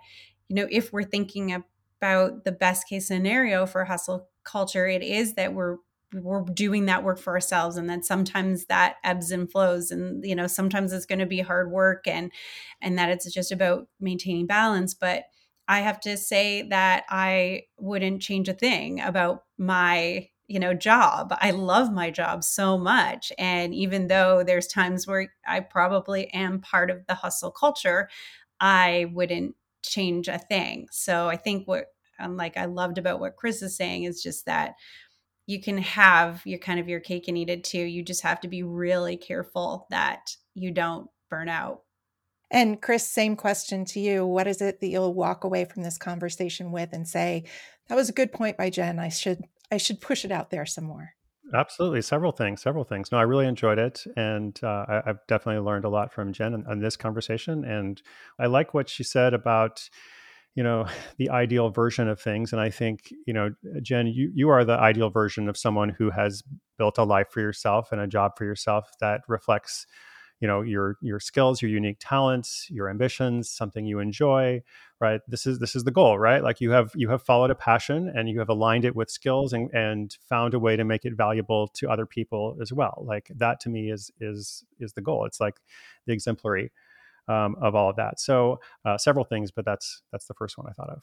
you 0.49 0.57
know 0.57 0.67
if 0.71 0.95
we're 0.95 1.05
thinking 1.05 1.53
of 1.53 1.63
about 2.07 2.45
the 2.45 2.53
best 2.53 2.89
case 2.89 3.09
scenario 3.09 3.67
for 3.67 3.85
hustle 3.85 4.29
culture, 4.45 4.87
it 4.87 5.03
is 5.03 5.35
that 5.35 5.55
we're 5.55 5.77
we're 6.15 6.45
doing 6.45 6.87
that 6.87 7.03
work 7.03 7.19
for 7.19 7.33
ourselves 7.33 7.77
and 7.77 7.91
then 7.91 8.01
sometimes 8.01 8.67
that 8.67 8.95
ebbs 9.03 9.33
and 9.33 9.51
flows 9.51 9.91
and 9.91 10.25
you 10.25 10.37
know 10.37 10.47
sometimes 10.47 10.93
it's 10.93 11.05
going 11.05 11.19
to 11.19 11.27
be 11.27 11.41
hard 11.41 11.69
work 11.71 12.07
and 12.07 12.31
and 12.81 12.97
that 12.97 13.11
it's 13.11 13.31
just 13.35 13.51
about 13.51 13.89
maintaining 14.01 14.47
balance 14.47 14.95
but 14.95 15.25
i 15.67 15.81
have 15.81 15.99
to 15.99 16.17
say 16.17 16.63
that 16.63 17.03
i 17.11 17.61
wouldn't 17.77 18.23
change 18.23 18.49
a 18.49 18.55
thing 18.55 19.01
about 19.01 19.43
my 19.59 20.27
you 20.47 20.61
know 20.61 20.73
job 20.73 21.35
i 21.41 21.51
love 21.51 21.93
my 21.93 22.09
job 22.09 22.45
so 22.45 22.79
much 22.79 23.33
and 23.37 23.75
even 23.75 24.07
though 24.07 24.45
there's 24.45 24.69
times 24.69 25.09
where 25.09 25.29
i 25.47 25.59
probably 25.59 26.33
am 26.33 26.61
part 26.61 26.89
of 26.89 27.05
the 27.09 27.15
hustle 27.15 27.51
culture 27.51 28.09
i 28.61 29.11
wouldn't 29.13 29.57
change 29.87 30.29
a 30.29 30.39
thing. 30.39 30.89
So 30.91 31.29
I 31.29 31.37
think 31.37 31.67
what 31.67 31.87
um, 32.19 32.37
like 32.37 32.57
I 32.57 32.67
loved 32.67 32.99
about 32.99 33.21
what 33.21 33.37
Chris 33.37 33.63
is 33.63 33.77
saying 33.77 34.05
is 34.05 34.23
just 34.23 34.47
that 34.47 34.75
you 35.47 35.61
can 35.61 35.79
have 35.79 36.43
your 36.45 36.59
kind 36.59 36.81
of 36.81 36.89
your 36.89 37.01
cake 37.01 37.29
and 37.29 37.39
eat 37.39 37.51
it 37.51 37.65
too. 37.65 37.83
You 37.83 38.03
just 38.03 38.23
have 38.23 38.41
to 38.41 38.49
be 38.49 38.63
really 38.63 39.17
careful 39.17 39.87
that 39.91 40.37
you 40.55 40.73
don't 40.73 41.09
burn 41.31 41.49
out. 41.49 41.83
And 42.51 42.81
Chris, 42.81 43.07
same 43.07 43.37
question 43.37 43.85
to 43.87 44.01
you. 44.01 44.25
What 44.25 44.47
is 44.47 44.61
it 44.61 44.81
that 44.81 44.87
you'll 44.87 45.15
walk 45.15 45.45
away 45.45 45.65
from 45.65 45.83
this 45.83 45.99
conversation 45.99 46.73
with 46.73 46.93
and 46.93 47.07
say, 47.07 47.45
that 47.89 47.97
was 47.97 48.09
a 48.09 48.13
good 48.13 48.33
point 48.33 48.57
by 48.57 48.71
Jen. 48.71 48.99
I 48.99 49.09
should 49.09 49.45
I 49.71 49.79
should 49.79 50.01
push 50.01 50.25
it 50.25 50.31
out 50.31 50.51
there 50.51 50.67
some 50.67 50.85
more. 50.85 51.11
Absolutely, 51.55 52.03
several 52.03 52.33
things, 52.33 52.61
several 52.61 52.85
things. 52.85 53.13
No, 53.13 53.19
I 53.19 53.23
really 53.23 53.47
enjoyed 53.47 53.79
it, 53.79 54.03
and 54.17 54.59
uh, 54.65 54.85
I, 54.89 55.03
have 55.07 55.21
definitely 55.29 55.65
learned 55.65 55.85
a 55.85 55.89
lot 55.89 56.13
from 56.13 56.33
Jen 56.33 56.65
on, 56.69 56.81
this 56.81 56.97
conversation. 56.97 57.65
And 57.65 58.03
I 58.39 58.47
like 58.47 58.75
what 58.75 58.89
she 58.89 59.05
said 59.05 59.33
about, 59.33 59.89
you 60.57 60.65
know, 60.65 60.87
the 61.19 61.31
ideal 61.31 61.71
version 61.71 62.09
of 62.09 62.21
things. 62.21 62.53
And 62.53 62.61
I 62.61 62.71
think, 62.71 63.13
you 63.27 63.33
know, 63.33 63.55
Jen, 63.83 64.09
you 64.09 64.33
you 64.35 64.49
are 64.49 64.65
the 64.65 64.79
ideal 64.79 65.11
version 65.11 65.49
of 65.49 65.57
someone 65.57 65.91
who 65.91 66.11
has 66.11 66.43
built 66.79 66.99
a 66.99 67.05
life 67.05 67.29
for 67.31 67.41
yourself 67.41 67.93
and 67.93 68.01
a 68.01 68.09
job 68.09 68.33
for 68.37 68.45
yourself 68.45 68.91
that 69.01 69.21
reflects 69.29 69.87
you 70.41 70.49
know 70.49 70.61
your 70.61 70.99
your 71.01 71.19
skills 71.19 71.63
your 71.63 71.71
unique 71.71 71.97
talents 71.99 72.67
your 72.71 72.91
ambitions 72.91 73.49
something 73.51 73.87
you 73.87 74.01
enjoy 74.01 74.63
right? 75.01 75.21
This 75.29 75.47
is 75.47 75.59
this 75.59 75.77
is 75.77 75.85
the 75.85 75.91
goal 75.91 76.19
right? 76.19 76.43
Like 76.43 76.61
you 76.61 76.71
have 76.71 76.93
you 76.95 77.09
have 77.11 77.23
followed 77.23 77.51
a 77.51 77.55
passion 77.55 78.11
and 78.15 78.29
you 78.29 78.39
have 78.39 78.49
aligned 78.49 78.85
it 78.85 78.97
with 78.97 79.11
skills 79.11 79.53
and 79.53 79.71
and 79.73 80.17
found 80.29 80.55
a 80.55 80.59
way 80.59 80.77
to 80.77 80.85
make 80.85 81.05
it 81.05 81.15
valuable 81.15 81.69
to 81.69 81.89
other 81.91 82.07
people 82.07 82.57
as 82.63 82.73
well. 82.73 83.03
Like 83.07 83.31
that 83.37 83.61
to 83.61 83.69
me 83.69 83.91
is 83.91 84.11
is 84.21 84.65
is 84.81 84.95
the 84.95 85.03
goal. 85.03 85.27
It's 85.27 85.41
like 85.41 85.57
the 86.07 86.13
exemplary 86.13 86.73
um, 87.29 87.57
of 87.61 87.75
all 87.75 87.91
of 87.91 87.97
that 87.97 88.19
so 88.21 88.59
uh, 88.85 88.97
several 88.99 89.25
things 89.25 89.51
but 89.51 89.65
that's 89.65 90.03
that's 90.13 90.27
the 90.27 90.35
first 90.35 90.59
one 90.59 90.67
i 90.69 90.73
thought 90.73 90.91
of 90.91 91.03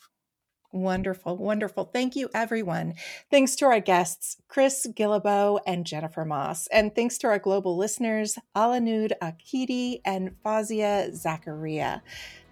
Wonderful, 0.73 1.37
wonderful. 1.37 1.85
Thank 1.85 2.15
you, 2.15 2.31
everyone. 2.33 2.95
Thanks 3.29 3.55
to 3.57 3.65
our 3.65 3.79
guests, 3.79 4.37
Chris 4.47 4.87
Guillebeau 4.89 5.59
and 5.67 5.85
Jennifer 5.85 6.25
Moss. 6.25 6.65
And 6.65 6.95
thanks 6.95 7.19
to 7.19 7.27
our 7.27 7.37
global 7.37 7.77
listeners, 7.77 8.39
Alanud 8.55 9.11
Akidi 9.21 10.01
and 10.03 10.31
Fazia 10.43 11.11
Zakaria. 11.11 12.01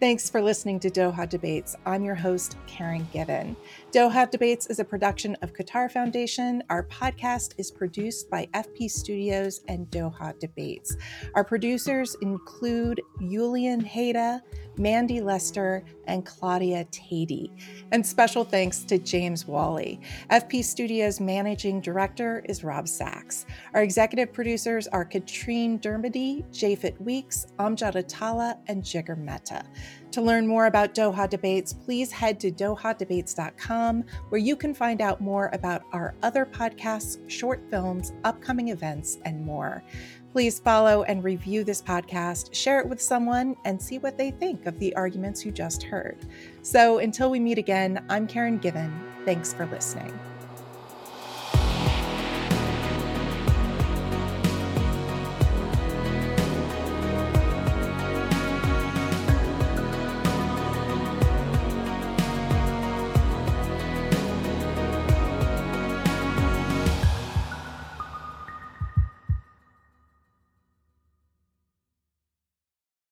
Thanks 0.02 0.32
for 0.32 0.42
listening 0.42 0.80
to 0.80 0.90
Doha 0.90 1.30
Debates. 1.30 1.76
I'm 1.86 2.04
your 2.04 2.16
host, 2.16 2.58
Karen 2.66 3.08
Given. 3.14 3.56
Doha 3.92 4.28
Debates 4.28 4.66
is 4.66 4.80
a 4.80 4.84
production 4.84 5.38
of 5.44 5.54
Qatar 5.54 5.92
Foundation. 5.92 6.64
Our 6.72 6.82
podcast 6.88 7.54
is 7.60 7.70
produced 7.70 8.28
by 8.28 8.48
FP 8.56 8.90
Studios 8.90 9.62
and 9.68 9.86
Doha 9.92 10.40
Debates. 10.40 10.98
Our 11.36 11.44
producers 11.44 12.16
include 12.24 13.00
Julian 13.30 13.80
Hayda, 13.86 14.42
Mandy 14.76 15.22
Lester, 15.22 15.84
and 16.08 16.26
Claudia 16.26 16.86
Tatey. 16.86 17.52
And 17.92 18.04
special 18.04 18.44
thanks 18.44 18.80
to 18.86 18.98
James 18.98 19.46
Wally. 19.46 20.02
FP 20.32 20.64
Studios 20.64 21.20
managing 21.20 21.80
director 21.80 22.44
is 22.50 22.64
Rob 22.64 22.88
Sachs. 22.88 23.46
Our 23.76 23.84
executive 23.84 24.34
producers 24.34 24.88
are 24.88 25.06
Katrine 25.06 25.78
Dermody, 25.78 26.44
Japhet 26.52 27.00
Weeks, 27.00 27.46
Amjad 27.60 27.94
Atallah, 27.94 28.58
and 28.68 28.82
Jigar 28.82 29.18
Mehta. 29.18 29.64
To 30.12 30.22
learn 30.22 30.46
more 30.46 30.66
about 30.66 30.94
Doha 30.94 31.30
Debates, 31.30 31.72
please 31.74 32.12
head 32.12 32.40
to 32.42 32.52
dohadebates.com, 32.52 34.04
where 34.30 34.42
you 34.42 34.56
can 34.56 34.74
find 34.74 35.02
out 35.02 35.22
more 35.22 35.50
about 35.54 35.84
our 35.94 36.16
other 36.22 36.46
podcasts, 36.46 37.18
short 37.30 37.62
films, 37.70 38.12
upcoming 38.24 38.70
events, 38.70 39.20
and 39.24 39.46
more. 39.46 39.84
Please 40.32 40.60
follow 40.60 41.04
and 41.04 41.24
review 41.24 41.64
this 41.64 41.82
podcast, 41.82 42.54
share 42.54 42.80
it 42.80 42.88
with 42.88 43.02
someone, 43.02 43.56
and 43.66 43.82
see 43.82 44.00
what 44.00 44.18
they 44.18 44.32
think 44.32 44.66
of 44.66 44.80
the 44.80 44.96
arguments 44.96 45.46
you 45.46 45.52
just 45.52 45.84
heard. 45.84 46.18
So 46.62 47.00
until 47.00 47.30
we 47.30 47.40
meet 47.40 47.58
again, 47.58 48.06
I'm 48.10 48.28
Karen 48.28 48.58
Given. 48.58 48.94
Thanks 49.26 49.54
for 49.54 49.66
listening. 49.66 50.18